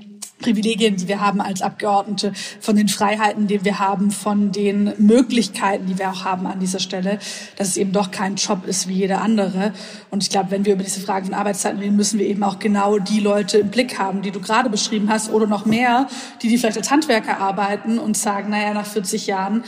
[0.42, 5.86] Privilegien, die wir haben als Abgeordnete, von den Freiheiten, die wir haben, von den Möglichkeiten,
[5.86, 7.18] die wir auch haben an dieser Stelle,
[7.56, 9.72] dass es eben doch kein Job ist wie jeder andere.
[10.10, 12.58] Und ich glaube, wenn wir über diese Frage von Arbeitszeiten reden, müssen wir eben auch
[12.58, 16.08] genau die Leute im Blick haben, die du gerade beschrieben hast, oder noch mehr,
[16.42, 19.64] die, die vielleicht als Handwerker arbeiten und sagen, naja, nach 40 Jahren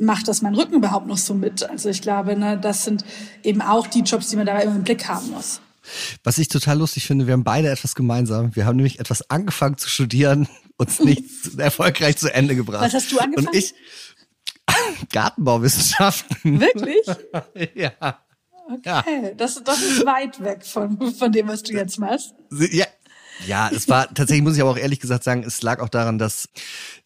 [0.00, 1.68] macht das mein Rücken überhaupt noch so mit?
[1.68, 3.04] Also ich glaube, ne, das sind
[3.42, 5.60] eben auch die Jobs, die man dabei immer im Blick haben muss.
[6.24, 8.54] Was ich total lustig finde, wir haben beide etwas gemeinsam.
[8.54, 11.24] Wir haben nämlich etwas angefangen zu studieren, uns nicht
[11.58, 12.82] erfolgreich zu Ende gebracht.
[12.82, 13.48] Was hast du angefangen?
[13.48, 13.74] Und ich
[15.12, 16.60] Gartenbauwissenschaften.
[16.60, 17.06] Wirklich?
[17.74, 17.92] ja.
[18.70, 19.30] Okay, ja.
[19.34, 22.34] das, das ist weit weg von, von dem, was du jetzt machst.
[22.50, 22.84] Ja,
[23.46, 26.18] ja, es war tatsächlich, muss ich aber auch ehrlich gesagt sagen, es lag auch daran,
[26.18, 26.48] dass,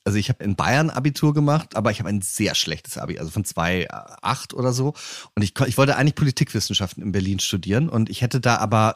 [0.05, 3.31] also ich habe in Bayern Abitur gemagemacht, aber ich habe ein sehr schlechtes Abi, also
[3.31, 4.95] von 2,8 oder so.
[5.35, 8.95] Und ich, ich wollte eigentlich Politikwissenschaften in Berlin studieren und ich hätte da aber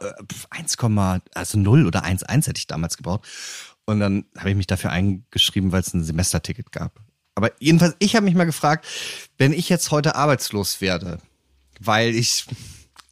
[0.51, 3.27] 1, äh, also 0 oder 1,1 hätte ich damals gebraucht.
[3.85, 7.01] Und dann habe ich mich dafür eingeschrieben, weil es ein Semesterticket gab.
[7.37, 8.87] Aber jedenfalls, ich habe mich mal gefragt,
[9.39, 11.19] wenn ich jetzt heute arbeitslos werde,
[11.79, 12.47] weil ich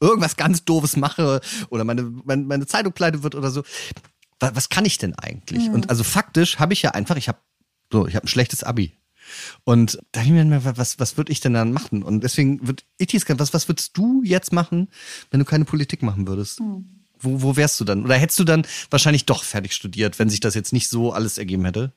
[0.00, 3.62] irgendwas ganz Doofes mache oder meine, meine, meine Zeitung pleite wird oder so,
[4.40, 5.68] was kann ich denn eigentlich?
[5.68, 5.74] Mhm.
[5.74, 7.38] Und also faktisch habe ich ja einfach, ich habe
[7.92, 8.92] so, ich habe ein schlechtes Abi.
[9.64, 12.02] Und da habe ich mir was, was würde ich denn dann machen?
[12.02, 14.88] Und deswegen wird ich was, was würdest du jetzt machen,
[15.30, 16.60] wenn du keine Politik machen würdest?
[16.60, 17.04] Mhm.
[17.18, 18.04] Wo, wo wärst du dann?
[18.04, 21.38] Oder hättest du dann wahrscheinlich doch fertig studiert, wenn sich das jetzt nicht so alles
[21.38, 21.92] ergeben hätte?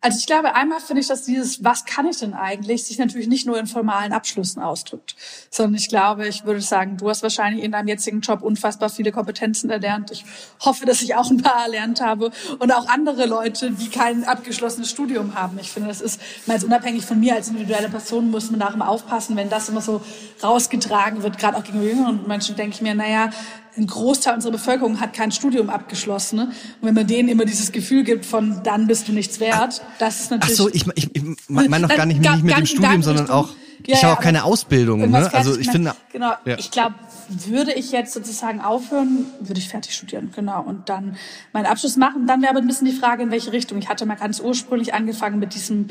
[0.00, 3.26] Also ich glaube, einmal finde ich, dass dieses, was kann ich denn eigentlich, sich natürlich
[3.26, 5.16] nicht nur in formalen Abschlüssen ausdrückt,
[5.50, 9.10] sondern ich glaube, ich würde sagen, du hast wahrscheinlich in deinem jetzigen Job unfassbar viele
[9.10, 10.12] Kompetenzen erlernt.
[10.12, 10.24] Ich
[10.60, 12.30] hoffe, dass ich auch ein paar erlernt habe
[12.60, 15.58] und auch andere Leute, die kein abgeschlossenes Studium haben.
[15.60, 19.34] Ich finde, das ist, mal unabhängig von mir als individuelle Person muss man darum aufpassen,
[19.34, 20.00] wenn das immer so
[20.44, 23.30] rausgetragen wird, gerade auch gegenüber jüngeren Menschen, denke ich mir, naja,
[23.78, 26.36] ein Großteil unserer Bevölkerung hat kein Studium abgeschlossen.
[26.36, 26.44] Ne?
[26.46, 30.20] Und wenn man denen immer dieses Gefühl gibt von, dann bist du nichts wert, das
[30.20, 30.58] ist natürlich...
[30.58, 33.50] Ach so, ich, ich, ich meine noch gar nicht, nicht mit dem Studium, sondern auch,
[33.86, 35.08] ja, ich habe auch keine Ausbildung.
[35.08, 35.32] Ne?
[35.32, 35.94] Also ich finde...
[36.12, 36.58] Genau, ja.
[36.58, 36.96] ich glaube,
[37.28, 41.16] würde ich jetzt sozusagen aufhören, würde ich fertig studieren, genau, und dann
[41.52, 42.26] meinen Abschluss machen.
[42.26, 43.78] Dann wäre aber ein bisschen die Frage, in welche Richtung.
[43.78, 45.88] Ich hatte mal ganz ursprünglich angefangen mit diesem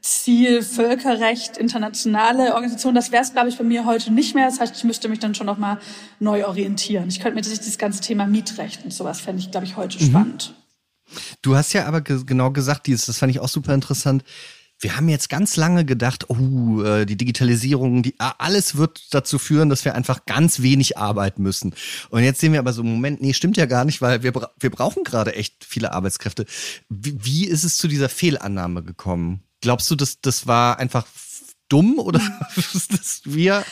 [0.00, 2.94] Ziel Völkerrecht, internationale Organisation.
[2.94, 4.46] Das wäre es, glaube ich, bei mir heute nicht mehr.
[4.46, 5.78] Das heißt, ich müsste mich dann schon noch mal
[6.20, 7.08] neu orientieren.
[7.08, 10.08] Ich könnte mir das ganze Thema Mietrecht und sowas fände ich, glaube ich, heute mhm.
[10.08, 10.54] spannend.
[11.42, 14.24] Du hast ja aber ge genau gesagt, dieses, das fand ich auch super interessant.
[14.80, 19.70] Wir haben jetzt ganz lange gedacht, oh, äh, die Digitalisierung, die, alles wird dazu führen,
[19.70, 21.74] dass wir einfach ganz wenig arbeiten müssen.
[22.10, 24.70] Und jetzt sehen wir aber so, Moment, nee, stimmt ja gar nicht, weil wir, wir
[24.70, 26.46] brauchen gerade echt viele Arbeitskräfte.
[26.88, 29.42] Wie, wie ist es zu dieser Fehlannahme gekommen?
[29.60, 31.06] Glaubst du, dass das war einfach
[31.68, 32.20] dumm oder
[32.56, 33.64] ist das wir?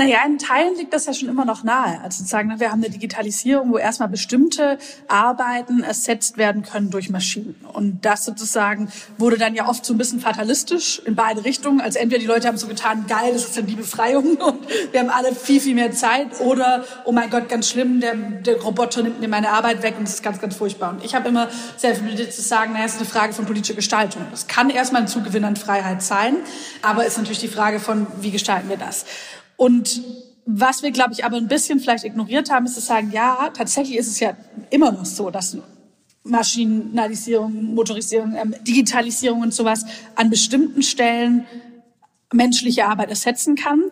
[0.00, 2.00] Naja, in Teilen liegt das ja schon immer noch nahe.
[2.02, 7.54] Also sozusagen, wir haben eine Digitalisierung, wo erstmal bestimmte Arbeiten ersetzt werden können durch Maschinen.
[7.74, 11.82] Und das sozusagen wurde dann ja oft so ein bisschen fatalistisch in beide Richtungen.
[11.82, 15.00] Also entweder die Leute haben so getan, geil, das ist dann die Befreiung und wir
[15.00, 16.40] haben alle viel, viel mehr Zeit.
[16.40, 20.04] Oder, oh mein Gott, ganz schlimm, der, der Roboter nimmt mir meine Arbeit weg und
[20.04, 20.92] das ist ganz, ganz furchtbar.
[20.92, 23.74] Und ich habe immer sehr viel zu sagen, naja, es ist eine Frage von politischer
[23.74, 24.22] Gestaltung.
[24.30, 26.36] Das kann erstmal ein Zugewinn an Freiheit sein,
[26.80, 29.04] aber ist natürlich die Frage von, wie gestalten wir das?
[29.60, 30.02] Und
[30.46, 33.98] was wir, glaube ich, aber ein bisschen vielleicht ignoriert haben, ist zu sagen, ja, tatsächlich
[33.98, 34.34] ist es ja
[34.70, 35.58] immer noch so, dass
[36.24, 41.44] Maschinalisierung, Motorisierung, ähm, Digitalisierung und sowas an bestimmten Stellen
[42.32, 43.82] menschliche Arbeit ersetzen kann.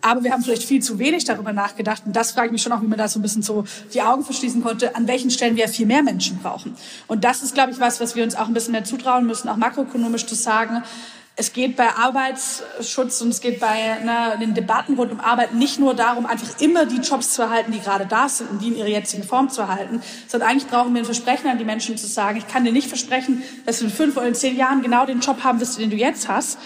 [0.00, 2.04] Aber wir haben vielleicht viel zu wenig darüber nachgedacht.
[2.06, 4.00] Und das frage ich mich schon auch, wie man da so ein bisschen so die
[4.00, 6.74] Augen verschließen konnte, an welchen Stellen wir viel mehr Menschen brauchen.
[7.06, 9.50] Und das ist, glaube ich, was, was wir uns auch ein bisschen mehr zutrauen müssen,
[9.50, 10.84] auch makroökonomisch zu sagen,
[11.40, 15.78] es geht bei Arbeitsschutz und es geht bei ne, den Debatten rund um Arbeit nicht
[15.78, 18.76] nur darum, einfach immer die Jobs zu erhalten, die gerade da sind und die in
[18.76, 22.08] ihrer jetzigen Form zu erhalten, sondern eigentlich brauchen wir ein Versprechen an die Menschen zu
[22.08, 25.06] sagen, ich kann dir nicht versprechen, dass du in fünf oder in zehn Jahren genau
[25.06, 26.58] den Job haben wirst, den du jetzt hast,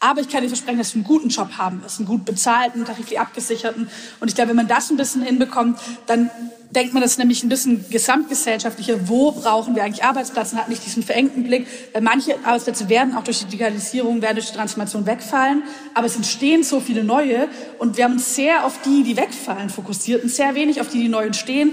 [0.00, 2.84] aber ich kann dir versprechen, dass du einen guten Job haben wirst, einen gut bezahlten,
[2.84, 3.88] tariflich abgesicherten.
[4.20, 6.30] Und ich glaube, wenn man das ein bisschen hinbekommt, dann
[6.70, 9.08] denkt man das nämlich ein bisschen gesamtgesellschaftlicher.
[9.08, 10.56] Wo brauchen wir eigentlich Arbeitsplätze?
[10.56, 11.66] Hat nicht diesen verengten Blick.
[11.92, 15.64] Weil manche Arbeitsplätze werden auch durch die Digitalisierung, werden durch die Transformation wegfallen.
[15.94, 17.48] Aber es entstehen so viele neue.
[17.78, 21.00] Und wir haben uns sehr auf die, die wegfallen, fokussiert und sehr wenig auf die,
[21.00, 21.72] die neu entstehen.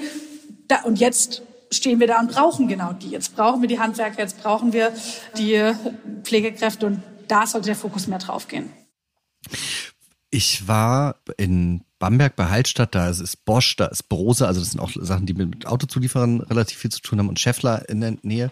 [0.67, 3.09] Da, und jetzt stehen wir da und brauchen genau die.
[3.09, 4.91] Jetzt brauchen wir die Handwerker, jetzt brauchen wir
[5.37, 5.61] die
[6.23, 8.71] Pflegekräfte und da sollte der Fokus mehr drauf gehen.
[10.29, 14.79] Ich war in Bamberg bei Hallstatt, da ist Bosch, da ist Brose, also das sind
[14.79, 18.51] auch Sachen, die mit Autozulieferern relativ viel zu tun haben und Scheffler in der Nähe.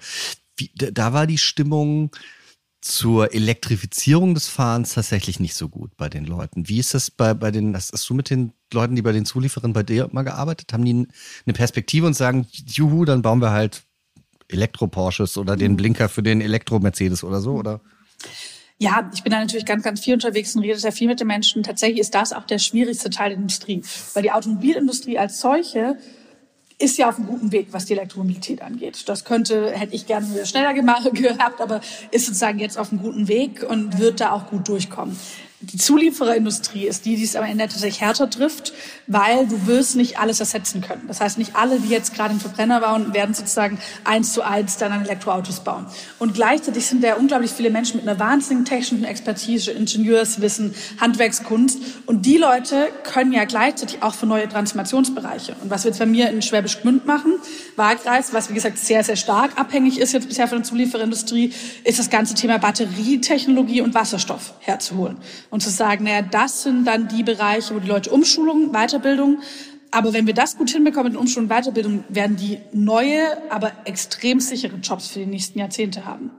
[0.56, 2.12] Wie, da war die Stimmung
[2.84, 6.68] zur Elektrifizierung des Fahrens tatsächlich nicht so gut bei den Leuten.
[6.68, 9.26] Wie ist das bei, bei den, hast, hast du mit den Leuten, die bei den
[9.26, 10.74] Zulieferern bei dir mal gearbeitet?
[10.74, 11.08] Haben die
[11.46, 13.84] eine Perspektive und sagen, juhu, dann bauen wir halt
[14.50, 17.80] Elektro-Porsches oder den Blinker für den Elektro-Mercedes oder so, oder?
[18.84, 21.28] Ja, ich bin da natürlich ganz, ganz viel unterwegs und rede sehr viel mit den
[21.28, 21.63] Menschen.
[21.63, 23.82] Tatsächlich ist das auch der schwierigste Teil der Industrie,
[24.13, 25.98] weil die Automobilindustrie als solche
[26.80, 29.08] ist ja auf einem guten Weg, was die Elektromobilität angeht.
[29.08, 31.80] Das könnte, hätte ich gerne schneller gemacht, gehabt, aber
[32.12, 35.17] ist sozusagen jetzt auf einem guten Weg und wird da auch gut durchkommen
[35.71, 38.73] die Zuliefererindustrie ist die, die es am Ende tatsächlich härter trifft,
[39.08, 41.04] weil du wirst nicht alles ersetzen können.
[41.08, 44.78] Das heißt, nicht alle, die jetzt gerade einen Verbrenner bauen, werden sozusagen eins zu eins
[44.78, 45.86] dann an Elektroautos bauen.
[46.19, 51.80] Und gleichzeitig sind da unglaublich viele Menschen mit einer wahnsinnigen technischen Expertise, Ingenieurswissen, Handwerkskunst.
[52.08, 55.56] Und die Leute können ja gleichzeitig auch für neue Transformationsbereiche.
[55.62, 57.36] Und was wir jetzt bei mir in Schwäbisch Gmünd machen,
[57.78, 61.54] Wahlkreis, was wie gesagt sehr, sehr stark abhängig ist jetzt bisher von der Zuliefererindustrie,
[61.86, 65.17] ist das ganze Thema Batterietechnologie und Wasserstoff herzuholen
[65.54, 69.38] und zu sagen, naja, das sind dann die Bereiche, wo die Leute Umschulung, Weiterbildung,
[69.92, 74.39] aber wenn wir das gut hinbekommen mit Umschulung und Weiterbildung, werden die neue, aber extrem
[74.39, 76.32] sichere Jobs für die nächsten Jahrzehnte haben.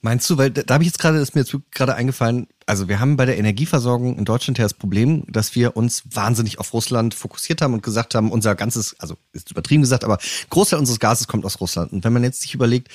[0.00, 2.98] Meinst du, weil da, habe ich jetzt gerade, ist mir jetzt gerade eingefallen, also wir
[2.98, 7.14] haben bei der Energieversorgung in Deutschland ja das Problem, dass wir uns wahnsinnig auf Russland
[7.14, 11.28] fokussiert haben und gesagt haben, unser ganzes, also ist übertrieben gesagt, aber Großteil unseres Gases
[11.28, 11.92] kommt aus Russland.
[11.92, 12.88] Und wenn man jetzt sich überlegt,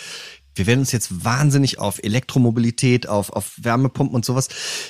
[0.58, 4.50] wir werden uns jetzt wahnsinnig auf Elektromobilität, auf, auf Wärmepumpen und sowas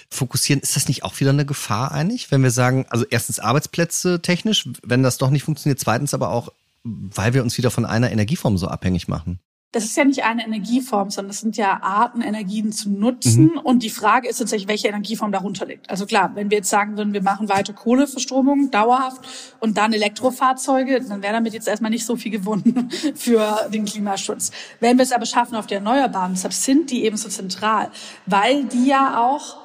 [0.09, 0.61] fokussieren.
[0.61, 4.69] Ist das nicht auch wieder eine Gefahr eigentlich, wenn wir sagen, also erstens Arbeitsplätze technisch,
[4.83, 6.49] wenn das doch nicht funktioniert, zweitens aber auch,
[6.83, 9.39] weil wir uns wieder von einer Energieform so abhängig machen?
[9.77, 13.51] Das ist ja nicht eine Energieform, sondern das sind ja Arten, Energien zu nutzen.
[13.53, 13.59] Mhm.
[13.59, 15.87] Und die Frage ist tatsächlich, welche Energieform darunter liegt.
[15.87, 19.21] Also klar, wenn wir jetzt sagen würden, wir machen weiter Kohleverstromung dauerhaft
[19.59, 24.49] und dann Elektrofahrzeuge, dann wäre damit jetzt erstmal nicht so viel gewonnen für den Klimaschutz.
[24.79, 27.91] Wenn wir es aber schaffen auf die Erneuerbaren, deshalb sind die eben so zentral,
[28.25, 29.57] weil die ja auch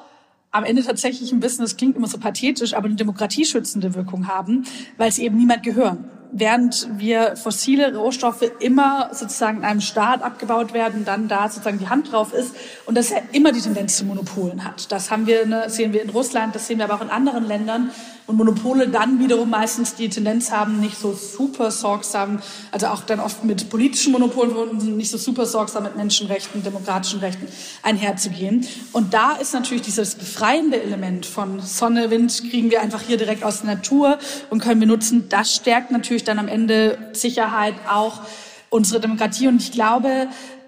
[0.51, 4.67] am Ende tatsächlich ein bisschen, das klingt immer so pathetisch, aber eine demokratieschützende Wirkung haben,
[4.97, 10.73] weil sie eben niemand gehören während wir fossile Rohstoffe immer sozusagen in einem Staat abgebaut
[10.73, 14.05] werden, dann da sozusagen die Hand drauf ist und das ja immer die Tendenz zu
[14.05, 14.91] Monopolen hat.
[14.91, 17.47] Das haben wir, ne, sehen wir in Russland, das sehen wir aber auch in anderen
[17.47, 17.91] Ländern
[18.25, 23.19] und Monopole dann wiederum meistens die Tendenz haben, nicht so super sorgsam, also auch dann
[23.19, 27.47] oft mit politischen Monopolen verbunden, nicht so super sorgsam mit Menschenrechten, demokratischen Rechten
[27.81, 28.65] einherzugehen.
[28.91, 33.43] Und da ist natürlich dieses befreiende Element von Sonne, Wind kriegen wir einfach hier direkt
[33.43, 34.17] aus der Natur
[34.49, 35.27] und können wir nutzen.
[35.29, 38.21] Das stärkt natürlich dann am Ende Sicherheit auch
[38.69, 39.47] unsere Demokratie.
[39.47, 40.27] Und ich glaube,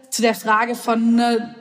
[0.10, 1.56] zu der Frage von, ne,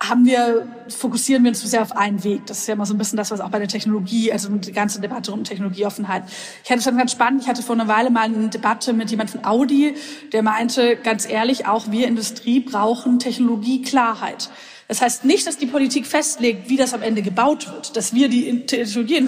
[0.00, 2.46] haben wir, fokussieren wir uns zu sehr auf einen Weg.
[2.46, 4.72] Das ist ja immer so ein bisschen das, was auch bei der Technologie, also die
[4.72, 6.24] ganze Debatte um Technologieoffenheit.
[6.64, 9.30] Ich hatte schon ganz spannend, ich hatte vor einer Weile mal eine Debatte mit jemand
[9.30, 9.94] von Audi,
[10.32, 14.50] der meinte, ganz ehrlich, auch wir Industrie brauchen Technologieklarheit.
[14.88, 18.28] Das heißt nicht, dass die Politik festlegt, wie das am Ende gebaut wird, dass wir
[18.28, 19.20] die Technologie.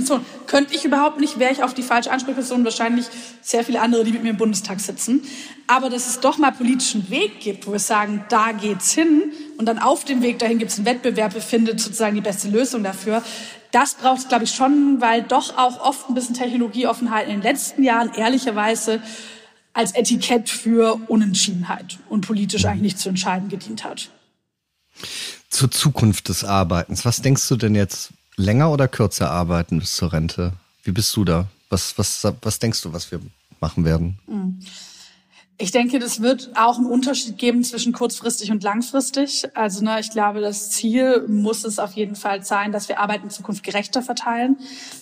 [0.47, 3.07] Könnte ich überhaupt nicht, wäre ich auf die falsche Ansprechperson wahrscheinlich
[3.43, 5.23] sehr viele andere, die mit mir im Bundestag sitzen.
[5.67, 9.67] Aber dass es doch mal politischen Weg gibt, wo wir sagen, da geht's hin und
[9.67, 13.23] dann auf dem Weg dahin gibt es einen Wettbewerb, findet sozusagen die beste Lösung dafür.
[13.71, 17.43] Das braucht es, glaube ich, schon, weil doch auch oft ein bisschen Technologieoffenheit in den
[17.43, 19.03] letzten Jahren ehrlicherweise
[19.75, 24.11] als Etikett für Unentschiedenheit und politisch eigentlich nicht zu entscheiden gedient hat
[25.51, 27.05] zur Zukunft des Arbeitens.
[27.05, 28.11] Was denkst du denn jetzt?
[28.37, 30.53] Länger oder kürzer arbeiten bis zur Rente?
[30.85, 31.49] Wie bist du da?
[31.71, 33.21] Was, was, was denkst du, was wir
[33.61, 34.19] machen werden?
[34.27, 34.61] Hm.
[35.61, 39.49] Ich denke, das wird auch einen Unterschied geben zwischen kurzfristig und langfristig.
[39.55, 43.25] Also ne, ich glaube, das Ziel muss es auf jeden Fall sein, dass wir Arbeit
[43.25, 44.57] in Zukunft gerechter verteilen.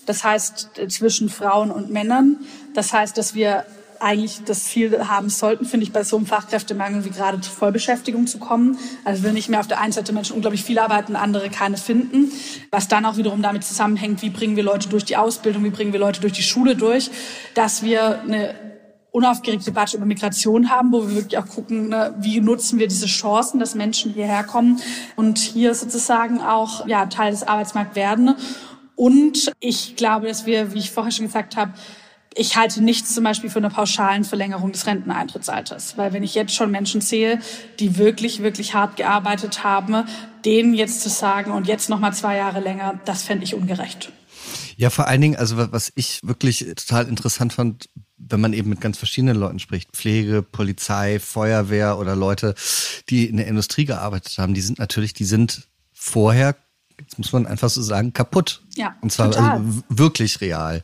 [0.06, 2.38] Das heißt zwischen Frauen und Männern.
[2.72, 3.66] Das heißt, dass wir
[4.00, 8.26] eigentlich das Ziel haben sollten, finde ich, bei so einem Fachkräftemangel wie gerade zur Vollbeschäftigung
[8.26, 8.78] zu kommen.
[9.04, 12.32] Also will nicht mehr auf der einen Seite Menschen unglaublich viel arbeiten, andere keine finden.
[12.70, 15.92] Was dann auch wiederum damit zusammenhängt, wie bringen wir Leute durch die Ausbildung, wie bringen
[15.92, 17.10] wir Leute durch die Schule durch,
[17.54, 18.54] dass wir eine
[19.16, 23.06] unaufgeregte Debatte über Migration haben, wo wir wirklich auch gucken, ne, wie nutzen wir diese
[23.06, 24.78] Chancen, dass Menschen hierher kommen
[25.16, 28.34] und hier sozusagen auch ja, Teil des Arbeitsmarkts werden.
[28.94, 31.72] Und ich glaube, dass wir, wie ich vorher schon gesagt habe,
[32.34, 35.96] ich halte nichts zum Beispiel für eine pauschalen Verlängerung des Renteneintrittsalters.
[35.96, 37.40] Weil wenn ich jetzt schon Menschen sehe,
[37.80, 40.04] die wirklich, wirklich hart gearbeitet haben,
[40.44, 44.12] denen jetzt zu sagen und jetzt noch mal zwei Jahre länger, das fände ich ungerecht.
[44.76, 47.88] Ja, vor allen Dingen, also was ich wirklich total interessant fand,
[48.18, 52.54] wenn man eben mit ganz verschiedenen Leuten spricht, Pflege, Polizei, Feuerwehr oder Leute,
[53.08, 56.56] die in der Industrie gearbeitet haben, die sind natürlich, die sind vorher,
[56.98, 58.62] jetzt muss man einfach so sagen, kaputt.
[58.74, 58.96] Ja.
[59.00, 60.82] Und zwar also wirklich real.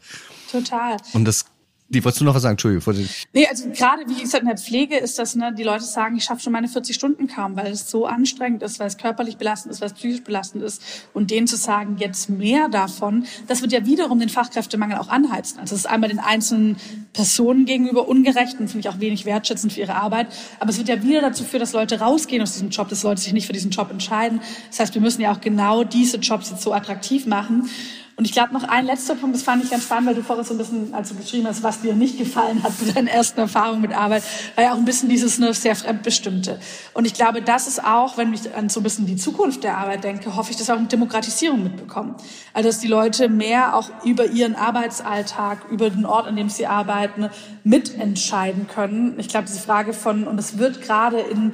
[0.50, 0.98] Total.
[1.14, 1.46] Und das
[1.92, 3.06] die wolltest du noch was sagen, Entschuldigung.
[3.34, 6.24] Nee, also gerade wie gesagt in der Pflege ist das, ne, die Leute sagen, ich
[6.24, 9.74] schaffe schon meine 40 Stunden kaum, weil es so anstrengend ist, weil es körperlich belastend
[9.74, 10.82] ist, weil es psychisch belastend ist.
[11.12, 15.58] Und denen zu sagen, jetzt mehr davon, das wird ja wiederum den Fachkräftemangel auch anheizen.
[15.58, 16.78] Also es ist einmal den einzelnen
[17.12, 20.28] Personen gegenüber ungerecht und finde ich auch wenig wertschätzend für ihre Arbeit.
[20.60, 23.20] Aber es wird ja wieder dazu führen, dass Leute rausgehen aus diesem Job, dass Leute
[23.20, 24.40] sich nicht für diesen Job entscheiden.
[24.70, 27.68] Das heißt, wir müssen ja auch genau diese Jobs jetzt so attraktiv machen.
[28.16, 30.44] Und ich glaube noch ein letzter Punkt, das fand ich ganz spannend, weil du vorher
[30.44, 33.40] so ein bisschen, als du geschrieben hast, was dir nicht gefallen hat mit deinen ersten
[33.40, 34.22] Erfahrungen mit Arbeit,
[34.54, 36.60] war ja auch ein bisschen dieses ne, sehr fremdbestimmte.
[36.92, 39.78] Und ich glaube, das ist auch, wenn ich an so ein bisschen die Zukunft der
[39.78, 42.14] Arbeit denke, hoffe ich, dass auch eine Demokratisierung mitbekommen.
[42.52, 46.66] Also dass die Leute mehr auch über ihren Arbeitsalltag, über den Ort, an dem sie
[46.66, 47.30] arbeiten,
[47.64, 49.18] mitentscheiden können.
[49.18, 51.52] Ich glaube, diese Frage von, und es wird gerade in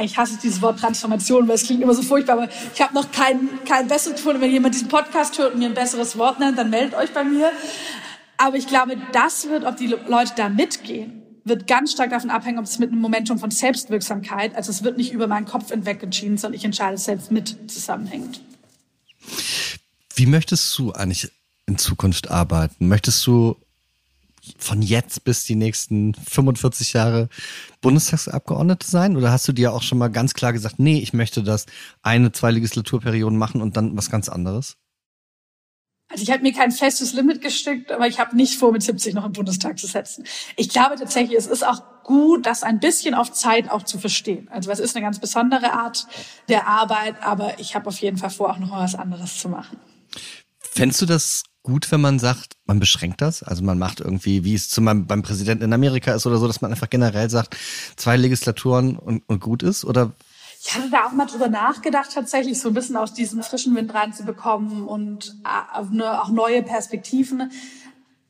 [0.00, 3.12] ich hasse dieses Wort Transformation, weil es klingt immer so furchtbar, aber ich habe noch
[3.12, 4.40] kein, kein besseres gefunden.
[4.40, 7.24] Wenn jemand diesen Podcast hört und mir ein besseres Wort nennt, dann meldet euch bei
[7.24, 7.52] mir.
[8.38, 12.58] Aber ich glaube, das wird, ob die Leute da mitgehen, wird ganz stark davon abhängen,
[12.58, 16.02] ob es mit einem Momentum von Selbstwirksamkeit, also es wird nicht über meinen Kopf hinweg
[16.02, 18.40] entschieden, sondern ich entscheide selbst mit zusammenhängt.
[20.14, 21.30] Wie möchtest du eigentlich
[21.66, 22.88] in Zukunft arbeiten?
[22.88, 23.56] Möchtest du
[24.58, 27.28] von jetzt bis die nächsten 45 Jahre
[27.80, 29.16] Bundestagsabgeordnete sein?
[29.16, 31.66] Oder hast du dir auch schon mal ganz klar gesagt, nee, ich möchte das
[32.02, 34.76] eine, zwei Legislaturperioden machen und dann was ganz anderes?
[36.12, 39.14] Also ich habe mir kein festes Limit gesteckt, aber ich habe nicht vor, mit 70
[39.14, 40.24] noch im Bundestag zu setzen.
[40.56, 44.46] Ich glaube tatsächlich, es ist auch gut, das ein bisschen auf Zeit auch zu verstehen.
[44.50, 46.06] Also es ist eine ganz besondere Art
[46.50, 49.48] der Arbeit, aber ich habe auf jeden Fall vor, auch noch mal was anderes zu
[49.48, 49.78] machen.
[50.58, 53.42] Fändest du das gut, wenn man sagt, man beschränkt das?
[53.42, 56.46] Also man macht irgendwie, wie es zum Beispiel beim Präsidenten in Amerika ist oder so,
[56.46, 57.56] dass man einfach generell sagt,
[57.96, 59.84] zwei Legislaturen und, und gut ist?
[59.84, 60.12] Oder
[60.64, 63.92] ich hatte da auch mal drüber nachgedacht, tatsächlich so ein bisschen aus diesem frischen Wind
[63.92, 67.50] reinzubekommen und äh, auch neue Perspektiven.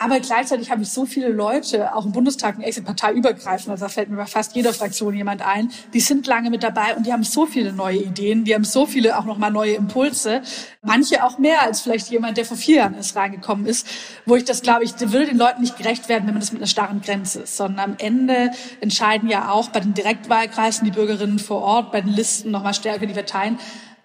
[0.02, 3.88] Aber gleichzeitig habe ich so viele Leute, auch im Bundestag, ein echte parteiübergreifend, also da
[3.88, 7.12] fällt mir bei fast jeder Fraktion jemand ein, die sind lange mit dabei und die
[7.12, 10.42] haben so viele neue Ideen, die haben so viele auch nochmal neue Impulse.
[10.82, 13.86] Manche auch mehr als vielleicht jemand, der vor vier Jahren erst reingekommen ist,
[14.26, 16.60] wo ich das, glaube ich, würde den Leuten nicht gerecht werden, wenn man das mit
[16.60, 18.50] einer starren Grenze ist, sondern am Ende
[18.80, 23.06] entscheiden ja auch bei den Direktwahlkreisen die Bürgerinnen vor Ort, bei den Listen nochmal stärker
[23.06, 23.56] die Parteien.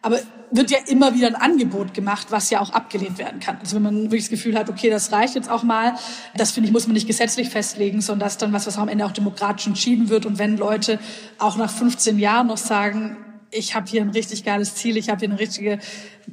[0.07, 3.57] Aber wird ja immer wieder ein Angebot gemacht, was ja auch abgelehnt werden kann.
[3.59, 5.95] Also wenn man wirklich das Gefühl hat, okay, das reicht jetzt auch mal,
[6.37, 9.05] das finde ich, muss man nicht gesetzlich festlegen, sondern das dann was, was am Ende
[9.05, 10.25] auch demokratisch entschieden wird.
[10.25, 11.01] Und wenn Leute
[11.39, 13.17] auch nach 15 Jahren noch sagen,
[13.51, 15.79] ich habe hier ein richtig geiles Ziel, ich habe hier eine richtige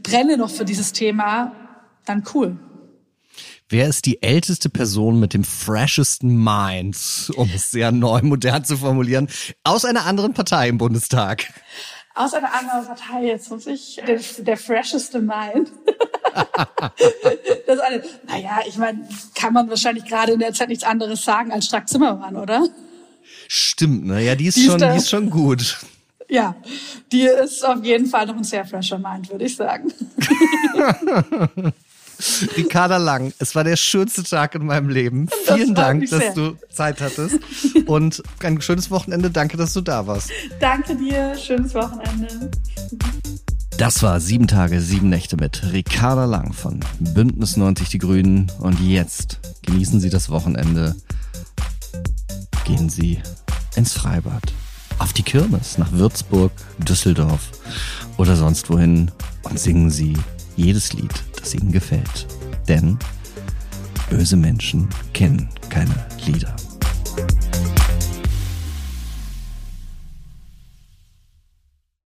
[0.00, 1.50] Brenne noch für dieses Thema,
[2.04, 2.56] dann cool.
[3.68, 8.76] Wer ist die älteste Person mit dem freshesten Mind, um es sehr neu modern zu
[8.76, 9.28] formulieren,
[9.64, 11.52] aus einer anderen Partei im Bundestag?
[12.14, 13.24] Aus einer anderen Partei.
[13.24, 15.70] Jetzt muss ich der, der fresheste Mind.
[17.66, 21.52] das eine, naja, ich meine, kann man wahrscheinlich gerade in der Zeit nichts anderes sagen
[21.52, 22.66] als Strack Zimmermann, oder?
[23.48, 24.22] Stimmt, ne?
[24.22, 25.78] Ja, die ist, die schon, ist die ist schon gut.
[26.28, 26.56] Ja,
[27.12, 29.92] die ist auf jeden Fall noch ein sehr fresher Mind, würde ich sagen.
[32.56, 35.28] Ricarda Lang, es war der schönste Tag in meinem Leben.
[35.46, 36.34] Das Vielen Dank, dass sehr.
[36.34, 37.38] du Zeit hattest.
[37.86, 39.30] Und ein schönes Wochenende.
[39.30, 40.30] Danke, dass du da warst.
[40.60, 41.36] Danke dir.
[41.36, 42.50] Schönes Wochenende.
[43.76, 48.50] Das war sieben Tage, sieben Nächte mit Ricarda Lang von Bündnis 90 Die Grünen.
[48.60, 50.94] Und jetzt genießen Sie das Wochenende.
[52.64, 53.18] Gehen Sie
[53.76, 54.42] ins Freibad,
[54.98, 57.50] auf die Kirmes nach Würzburg, Düsseldorf
[58.16, 59.10] oder sonst wohin
[59.42, 60.14] und singen Sie
[60.56, 62.26] jedes Lied, das ihnen gefällt.
[62.68, 62.98] Denn
[64.10, 65.94] böse Menschen kennen keine
[66.26, 66.54] Lieder.